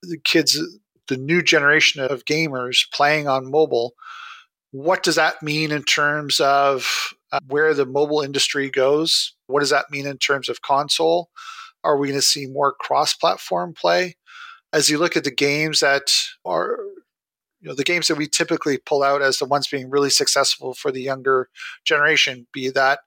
[0.01, 0.59] the kids,
[1.07, 3.93] the new generation of gamers playing on mobile,
[4.75, 9.33] what does that mean in terms of uh, where the mobile industry goes.
[9.47, 11.29] What does that mean in terms of console?
[11.83, 14.15] Are we going to see more cross platform play?
[14.73, 16.13] As you look at the games that
[16.43, 16.77] are
[17.61, 20.73] you know the games that we typically pull out as the ones being really successful
[20.73, 21.49] for the younger
[21.83, 22.99] generation be that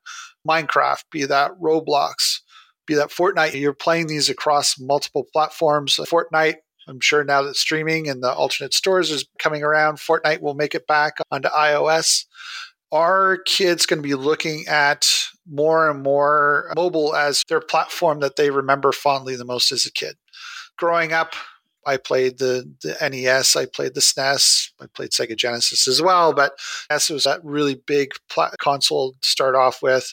[0.48, 2.40] minecraft be that roblox
[2.86, 6.56] be that fortnite you're playing these across multiple platforms fortnite
[6.88, 10.74] i'm sure now that streaming and the alternate stores is coming around fortnite will make
[10.74, 12.24] it back onto ios
[12.90, 15.06] are kids going to be looking at
[15.46, 19.92] more and more mobile as their platform that they remember fondly the most as a
[19.92, 20.16] kid
[20.76, 21.34] growing up
[21.88, 26.34] I played the, the NES, I played the SNES, I played Sega Genesis as well.
[26.34, 26.52] But
[26.90, 30.12] NES was that really big pl- console to start off with,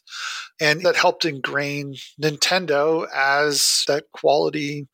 [0.62, 4.88] and that helped ingrain Nintendo as that quality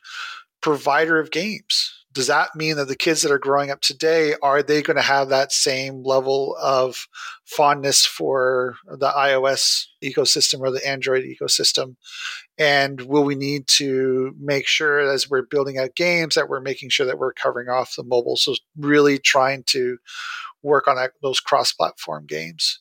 [0.61, 1.97] provider of games.
[2.13, 5.01] Does that mean that the kids that are growing up today are they going to
[5.01, 7.07] have that same level of
[7.45, 11.95] fondness for the iOS ecosystem or the Android ecosystem
[12.57, 16.89] and will we need to make sure as we're building out games that we're making
[16.89, 18.35] sure that we're covering off the mobile?
[18.35, 19.97] So really trying to
[20.61, 22.79] work on those cross-platform games.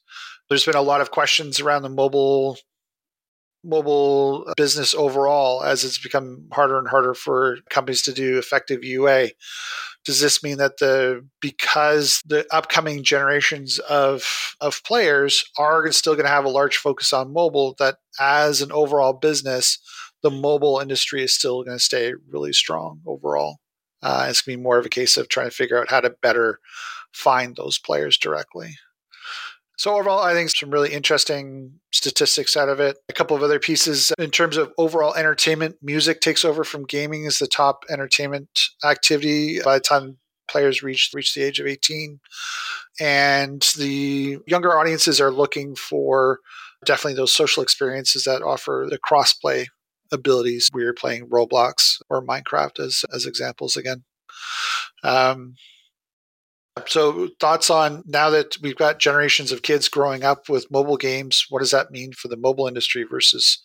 [0.48, 2.58] There's been a lot of questions around the mobile
[3.64, 9.28] mobile business overall as it's become harder and harder for companies to do effective UA.
[10.04, 16.24] Does this mean that the because the upcoming generations of of players are still going
[16.24, 19.78] to have a large focus on mobile that as an overall business
[20.22, 23.58] the mobile industry is still going to stay really strong overall.
[24.02, 26.00] Uh, it's going to be more of a case of trying to figure out how
[26.00, 26.58] to better
[27.12, 28.76] find those players directly.
[29.80, 32.98] So overall, I think some really interesting statistics out of it.
[33.08, 35.76] A couple of other pieces in terms of overall entertainment.
[35.80, 40.18] Music takes over from gaming as the top entertainment activity by the time
[40.50, 42.20] players reach reach the age of 18.
[43.00, 46.40] And the younger audiences are looking for
[46.84, 49.64] definitely those social experiences that offer the crossplay
[50.12, 50.68] abilities.
[50.74, 54.04] We are playing Roblox or Minecraft as as examples again.
[55.02, 55.54] Um,
[56.86, 61.46] so, thoughts on now that we've got generations of kids growing up with mobile games,
[61.50, 63.60] what does that mean for the mobile industry versus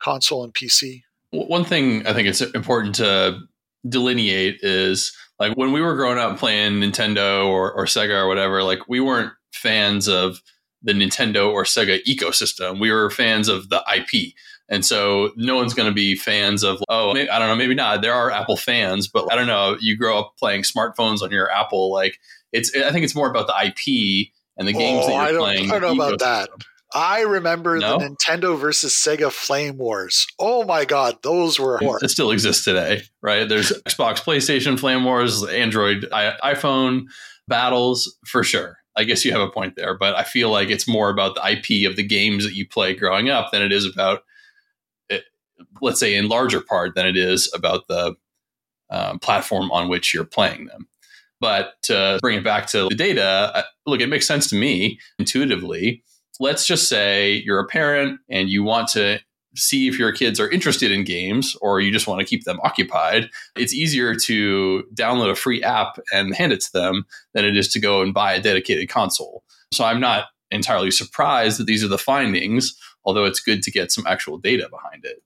[0.00, 1.02] console and PC?
[1.30, 3.40] One thing I think it's important to
[3.88, 8.62] delineate is like when we were growing up playing Nintendo or, or Sega or whatever,
[8.62, 10.42] like we weren't fans of
[10.82, 12.80] the Nintendo or Sega ecosystem.
[12.80, 14.34] We were fans of the IP.
[14.68, 17.74] And so no one's going to be fans of, oh, maybe, I don't know, maybe
[17.74, 18.02] not.
[18.02, 19.76] There are Apple fans, but I don't know.
[19.80, 22.18] You grow up playing smartphones on your Apple, like
[22.52, 25.42] it's I think it's more about the IP and the games oh, that you're I
[25.42, 25.70] playing.
[25.70, 26.50] I don't know about that.
[26.92, 27.98] I remember no?
[27.98, 30.26] the Nintendo versus Sega Flame Wars.
[30.38, 33.48] Oh my god, those were it, it still exists today, right?
[33.48, 37.04] There's Xbox, PlayStation Flame Wars, Android, I, iPhone
[37.46, 38.78] battles for sure.
[38.96, 41.48] I guess you have a point there, but I feel like it's more about the
[41.48, 44.24] IP of the games that you play growing up than it is about,
[45.08, 45.24] it,
[45.80, 48.16] let's say, in larger part than it is about the
[48.90, 50.88] um, platform on which you're playing them.
[51.40, 54.98] But to bring it back to the data, uh, look, it makes sense to me
[55.18, 56.02] intuitively.
[56.38, 59.20] Let's just say you're a parent and you want to
[59.56, 62.60] see if your kids are interested in games or you just want to keep them
[62.62, 67.56] occupied, it's easier to download a free app and hand it to them than it
[67.56, 69.42] is to go and buy a dedicated console.
[69.72, 73.92] So I'm not entirely surprised that these are the findings, although it's good to get
[73.92, 75.22] some actual data behind it.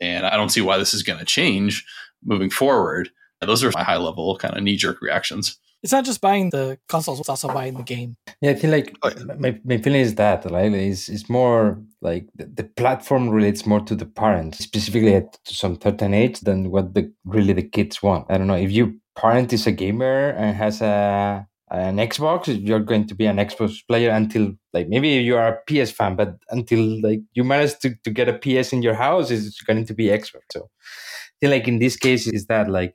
[0.00, 1.84] And I don't see why this is going to change
[2.24, 3.10] moving forward.
[3.46, 5.58] Those are my high level kind of knee jerk reactions.
[5.82, 8.16] It's not just buying the consoles; it's also buying the game.
[8.40, 12.28] Yeah, I feel like oh, my, my feeling is that right is it's more like
[12.36, 16.94] the, the, platform relates more to the parents, specifically at some certain age, than what
[16.94, 18.26] the really the kids want.
[18.30, 22.80] I don't know if your parent is a gamer and has a an Xbox, you're
[22.80, 26.36] going to be an Xbox player until like maybe you are a PS fan, but
[26.50, 29.94] until like you manage to, to get a PS in your house, it's going to
[29.94, 30.42] be Xbox.
[30.52, 32.94] So I feel like in this case is that like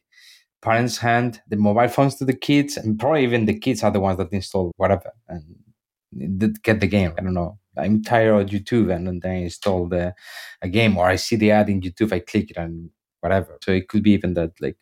[0.62, 3.99] parents hand the mobile phones to the kids, and probably even the kids are the
[3.99, 5.43] ones that install whatever and
[6.62, 7.14] get the game.
[7.18, 7.60] I don't know.
[7.78, 10.16] I'm tired of YouTube, and then I install the
[10.62, 12.89] a game, or I see the ad in YouTube, I click it, and
[13.22, 13.58] whatever.
[13.62, 14.78] So it could be even that like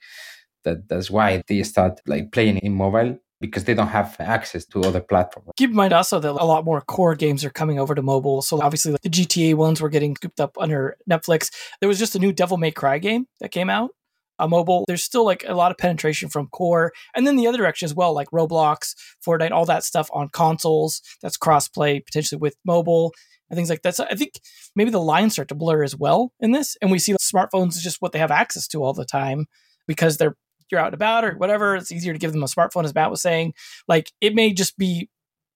[0.63, 0.87] that.
[0.87, 5.01] That's why they start like playing in mobile because they don't have access to other
[5.01, 5.49] platforms.
[5.57, 8.41] Keep in mind also that a lot more core games are coming over to mobile.
[8.41, 11.51] So obviously the GTA ones were getting scooped up under Netflix.
[11.79, 13.91] There was just a new Devil May Cry game that came out
[14.39, 14.85] a mobile.
[14.87, 17.93] There's still like a lot of penetration from core, and then the other direction as
[17.93, 18.93] well, like Roblox,
[19.25, 21.01] Fortnite, all that stuff on consoles.
[21.21, 23.13] That's crossplay potentially with mobile
[23.49, 23.95] and things like that.
[23.95, 24.33] So I think
[24.75, 27.83] maybe the lines start to blur as well in this, and we see smartphones is
[27.83, 29.45] just what they have access to all the time
[29.87, 30.35] because they're
[30.71, 31.75] you're out and about or whatever.
[31.75, 33.53] It's easier to give them a smartphone, as Matt was saying.
[33.87, 35.09] Like it may just be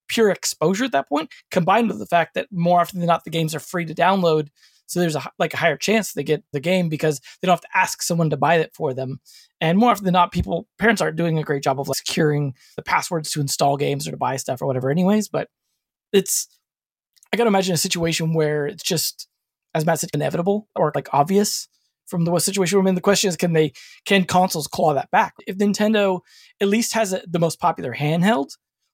[0.08, 3.30] pure exposure at that point, combined with the fact that more often than not the
[3.30, 4.48] games are free to download.
[4.90, 7.60] So there's a like a higher chance they get the game because they don't have
[7.60, 9.20] to ask someone to buy it for them.
[9.60, 12.54] And more often than not, people parents aren't doing a great job of like securing
[12.76, 15.28] the passwords to install games or to buy stuff or whatever, anyways.
[15.28, 15.48] But
[16.12, 16.48] it's
[17.32, 19.28] I gotta imagine a situation where it's just
[19.74, 21.68] as Matt said, inevitable or like obvious
[22.06, 22.96] from the situation we're in.
[22.96, 23.72] The question is, can they
[24.04, 25.34] can consoles claw that back?
[25.46, 26.20] If Nintendo
[26.60, 28.48] at least has a, the most popular handheld,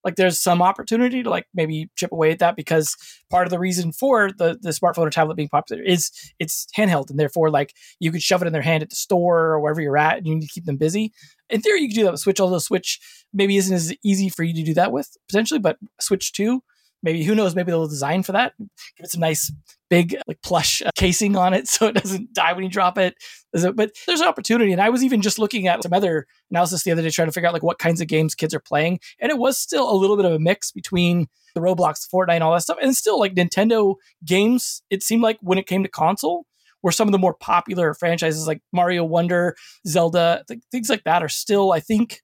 [0.06, 2.96] like there's some opportunity to like maybe chip away at that because
[3.28, 7.10] part of the reason for the the smartphone or tablet being popular is it's handheld
[7.10, 9.80] and therefore like you could shove it in their hand at the store or wherever
[9.80, 11.12] you're at and you need to keep them busy.
[11.50, 13.00] In theory, you could do that with Switch, although Switch
[13.34, 16.62] maybe isn't as easy for you to do that with potentially, but Switch 2
[17.02, 18.52] maybe who knows maybe they'll design for that.
[18.58, 19.52] Give it some nice
[19.88, 23.14] big like plush uh, casing on it so it doesn't die when you drop it.
[23.52, 26.92] But there's an opportunity and i was even just looking at some other analysis the
[26.92, 29.30] other day trying to figure out like what kinds of games kids are playing and
[29.30, 32.60] it was still a little bit of a mix between the roblox fortnite all that
[32.60, 33.94] stuff and still like nintendo
[34.24, 36.44] games it seemed like when it came to console
[36.82, 41.22] were some of the more popular franchises like mario wonder zelda th- things like that
[41.22, 42.20] are still i think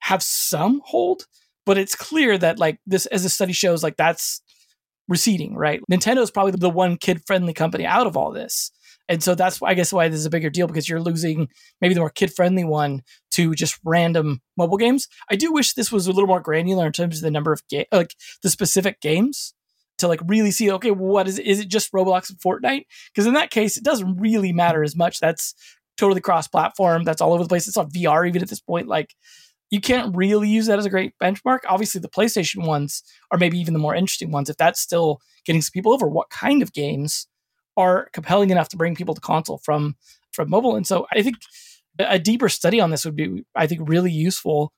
[0.00, 1.26] have some hold
[1.68, 4.40] but it's clear that like this as the study shows like that's
[5.06, 5.82] receding right?
[5.92, 8.70] Nintendo is probably the one kid friendly company out of all this.
[9.06, 11.48] And so that's i guess why this is a bigger deal because you're losing
[11.82, 13.02] maybe the more kid friendly one
[13.32, 15.08] to just random mobile games.
[15.30, 17.60] I do wish this was a little more granular in terms of the number of
[17.70, 19.52] ga- like the specific games
[19.98, 22.86] to like really see okay what is it is it just roblox and fortnite?
[23.12, 25.20] Because in that case it doesn't really matter as much.
[25.20, 25.52] That's
[25.98, 27.68] totally cross platform that's all over the place.
[27.68, 28.88] It's on vr even at this point.
[28.88, 29.14] Like
[29.70, 31.58] you can't really use that as a great benchmark.
[31.68, 34.48] Obviously, the PlayStation ones are maybe even the more interesting ones.
[34.48, 37.26] If that's still getting some people over, what kind of games
[37.76, 39.96] are compelling enough to bring people to console from
[40.32, 40.76] from mobile?
[40.76, 41.36] And so, I think
[41.98, 44.72] a deeper study on this would be, I think, really useful,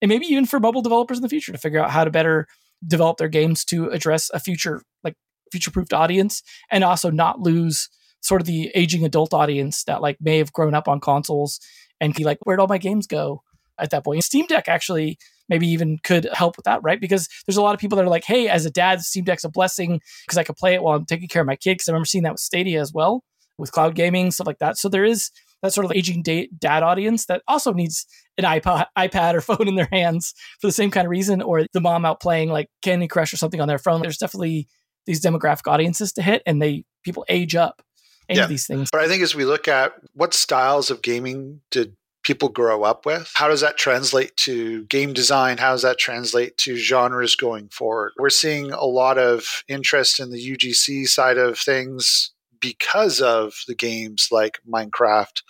[0.00, 2.46] and maybe even for mobile developers in the future to figure out how to better
[2.86, 5.14] develop their games to address a future like
[5.50, 7.88] future proofed audience, and also not lose
[8.20, 11.60] sort of the aging adult audience that like may have grown up on consoles
[12.00, 13.42] and be like, where'd all my games go?
[13.78, 14.24] At that point.
[14.24, 15.18] Steam Deck actually
[15.48, 17.00] maybe even could help with that, right?
[17.00, 19.44] Because there's a lot of people that are like, hey, as a dad, Steam Deck's
[19.44, 21.74] a blessing because I could play it while I'm taking care of my kid.
[21.74, 23.22] Because I remember seeing that with Stadia as well,
[23.58, 24.76] with cloud gaming, stuff like that.
[24.76, 25.30] So there is
[25.62, 28.06] that sort of aging dad audience that also needs
[28.38, 31.66] an iPod, iPad or phone in their hands for the same kind of reason, or
[31.72, 34.02] the mom out playing like Candy Crush or something on their phone.
[34.02, 34.68] There's definitely
[35.06, 37.82] these demographic audiences to hit, and they people age up
[38.28, 38.46] into yeah.
[38.46, 38.90] these things.
[38.90, 41.96] But I think as we look at what styles of gaming did
[42.26, 43.30] people grow up with.
[43.36, 45.58] How does that translate to game design?
[45.58, 48.14] How does that translate to genres going forward?
[48.18, 53.76] We're seeing a lot of interest in the UGC side of things because of the
[53.76, 55.42] games like Minecraft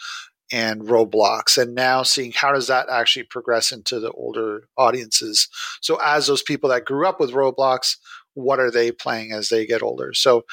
[0.53, 5.49] and Roblox, and now seeing how does that actually progress into the older audiences.
[5.81, 7.97] So, as those people that grew up with Roblox,
[8.37, 10.13] what are they playing as they get older?
[10.13, 10.45] So,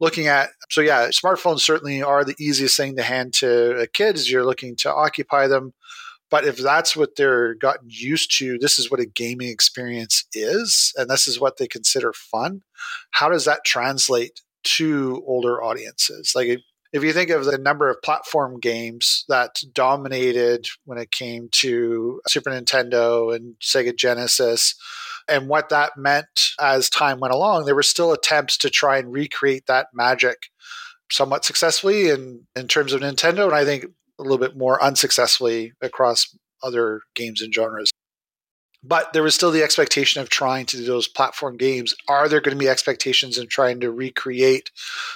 [0.00, 4.30] looking at so yeah smartphones certainly are the easiest thing to hand to uh, kids.
[4.30, 5.72] You're looking to occupy them.
[6.30, 10.92] But if that's what they're gotten used to this is what a gaming experience is
[10.96, 12.62] and this is what they consider fun.
[13.12, 16.32] How does that translate to older audiences?
[16.34, 16.60] Like
[16.92, 22.20] if you think of the number of platform games that dominated when it came to
[22.26, 24.74] super nintendo and sega genesis
[25.28, 29.12] and what that meant as time went along, there were still attempts to try and
[29.12, 30.36] recreate that magic
[31.10, 33.86] somewhat successfully in, in terms of Nintendo, and I think
[34.18, 37.90] a little bit more unsuccessfully across other games and genres.
[38.82, 41.94] But there was still the expectation of trying to do those platform games.
[42.06, 44.70] Are there going to be expectations in trying to recreate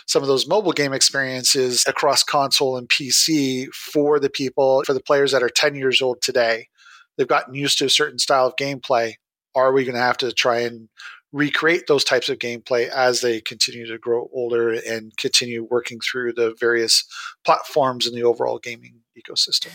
[0.06, 5.02] some of those mobile game experiences across console and PC for the people, for the
[5.02, 6.68] players that are 10 years old today?
[7.16, 9.14] They've gotten used to a certain style of gameplay
[9.54, 10.88] are we going to have to try and
[11.32, 16.32] recreate those types of gameplay as they continue to grow older and continue working through
[16.34, 17.04] the various
[17.44, 19.72] platforms in the overall gaming ecosystem?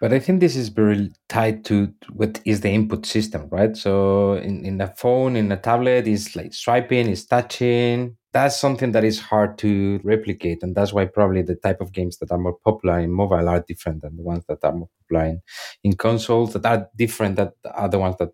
[0.00, 3.76] But I think this is very tied to what is the input system, right?
[3.76, 8.90] So in, in a phone, in a tablet, is like swiping, is touching, that's something
[8.90, 12.38] that is hard to replicate and that's why probably the type of games that are
[12.38, 15.40] more popular in mobile are different than the ones that are more popular in,
[15.84, 18.30] in consoles that are different that are the ones that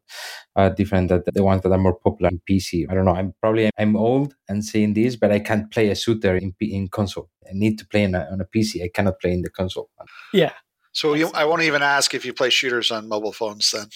[0.57, 3.35] are different that the ones that are more popular in pc i don't know i'm
[3.43, 7.29] probably i'm old and saying this but i can't play a shooter in, in console.
[7.47, 9.91] I need to play on a, on a pc i cannot play in the console.
[10.33, 10.55] Yeah.
[10.93, 13.89] So you, i won't even ask if you play shooters on mobile phones then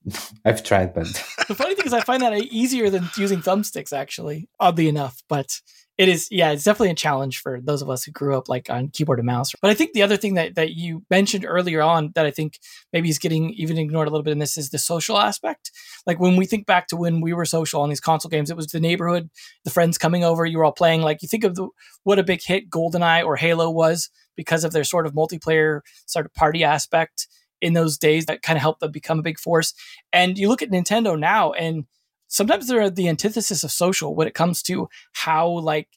[0.44, 1.06] I've tried, but
[1.48, 3.92] the funny thing is, I find that easier than using thumbsticks.
[3.92, 5.60] Actually, oddly enough, but
[5.98, 8.70] it is yeah it's definitely a challenge for those of us who grew up like
[8.70, 9.52] on keyboard and mouse.
[9.60, 12.58] But i think the other thing that, that you mentioned earlier on that i think
[12.92, 15.72] maybe is getting even ignored a little bit in this is the social aspect.
[16.06, 18.56] Like when we think back to when we were social on these console games it
[18.56, 19.28] was the neighborhood
[19.64, 21.02] the friends coming over you were all playing.
[21.02, 21.68] Like you think of the,
[22.04, 26.24] what a big hit goldeneye or halo was because of their sort of multiplayer sort
[26.24, 27.26] of party aspect
[27.60, 29.74] in those days that kind of helped them become a big force.
[30.12, 31.84] And you look at nintendo now and
[32.28, 35.88] sometimes they're the antithesis of social when it comes to how like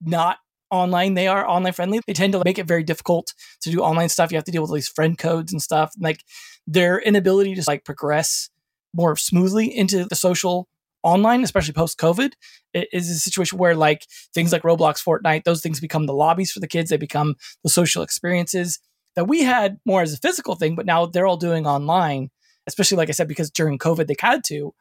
[0.00, 0.38] not
[0.70, 2.00] online they are online friendly.
[2.06, 4.30] They tend to make it very difficult to do online stuff.
[4.30, 5.92] You have to deal with all these friend codes and stuff.
[5.98, 6.24] Like
[6.66, 8.50] their inability to like progress
[8.94, 10.68] more smoothly into the social
[11.02, 12.32] online especially post covid
[12.74, 16.60] is a situation where like things like roblox fortnite those things become the lobbies for
[16.60, 16.90] the kids.
[16.90, 18.80] They become the social experiences
[19.16, 22.30] that we had more as a physical thing but now they're all doing online
[22.66, 24.72] especially like i said because during covid they had to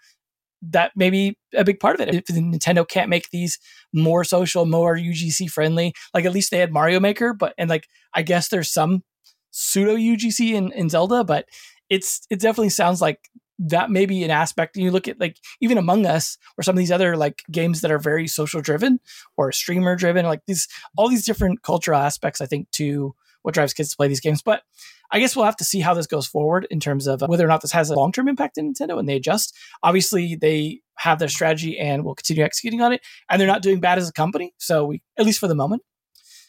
[0.72, 2.16] that may be a big part of it.
[2.16, 3.60] If Nintendo can't make these
[3.94, 7.88] more social, more UGC friendly, like at least they had Mario Maker, but and like
[8.14, 9.04] I guess there's some
[9.52, 11.46] pseudo UGC in, in Zelda, but
[11.90, 13.30] it's it definitely sounds like
[13.60, 14.76] that may be an aspect.
[14.76, 17.82] And You look at like even Among Us or some of these other like games
[17.82, 19.00] that are very social driven
[19.38, 20.68] or streamer driven, like these
[20.98, 22.42] all these different cultural aspects.
[22.42, 23.16] I think to
[23.46, 24.64] what drives kids to play these games, but
[25.12, 27.48] I guess we'll have to see how this goes forward in terms of whether or
[27.48, 29.56] not this has a long term impact in Nintendo and they adjust.
[29.84, 33.80] Obviously, they have their strategy and will continue executing on it, and they're not doing
[33.80, 34.54] bad as a company.
[34.58, 35.84] So we, at least for the moment,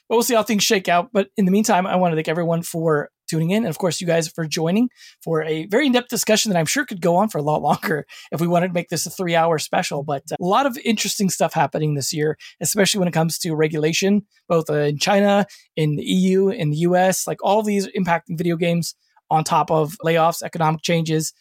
[0.09, 1.11] but we'll see how things shake out.
[1.13, 3.59] But in the meantime, I want to thank everyone for tuning in.
[3.65, 4.91] And of course, you guys for joining
[5.23, 7.63] for a very in depth discussion that I'm sure could go on for a lot
[7.67, 10.03] longer if we wanted to make this a three hour special.
[10.03, 14.27] But a lot of interesting stuff happening this year, especially when it comes to regulation,
[14.49, 15.47] both in China,
[15.77, 18.95] in the EU, in the US, like all these impacting video games
[19.31, 21.33] on top of layoffs, economic changes.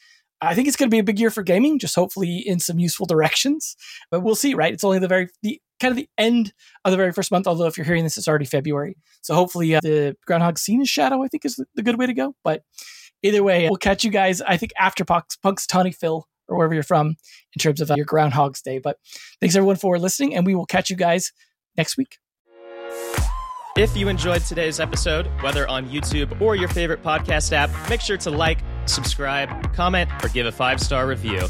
[0.41, 2.77] I think it's going to be a big year for gaming, just hopefully in some
[2.77, 3.75] useful directions.
[4.11, 4.73] But we'll see, right?
[4.73, 6.53] It's only the very the kind of the end
[6.83, 7.47] of the very first month.
[7.47, 8.97] Although if you're hearing this, it's already February.
[9.21, 11.23] So hopefully uh, the Groundhog scene is shadow.
[11.23, 12.35] I think is the, the, good way to go.
[12.43, 12.63] But
[13.23, 14.41] either way, we'll catch you guys.
[14.41, 15.95] I think after Punk's, Punxsutawney
[16.47, 18.79] or wherever you're from in terms of uh, your Groundhog's Day.
[18.79, 18.97] But
[19.39, 21.31] thanks everyone for listening, and we will catch you guys
[21.77, 22.17] next week.
[23.77, 28.15] If you enjoyed today's episode, whether on YouTube or your favorite podcast app, make sure
[28.17, 31.49] to like, subscribe, comment, or give a five star review.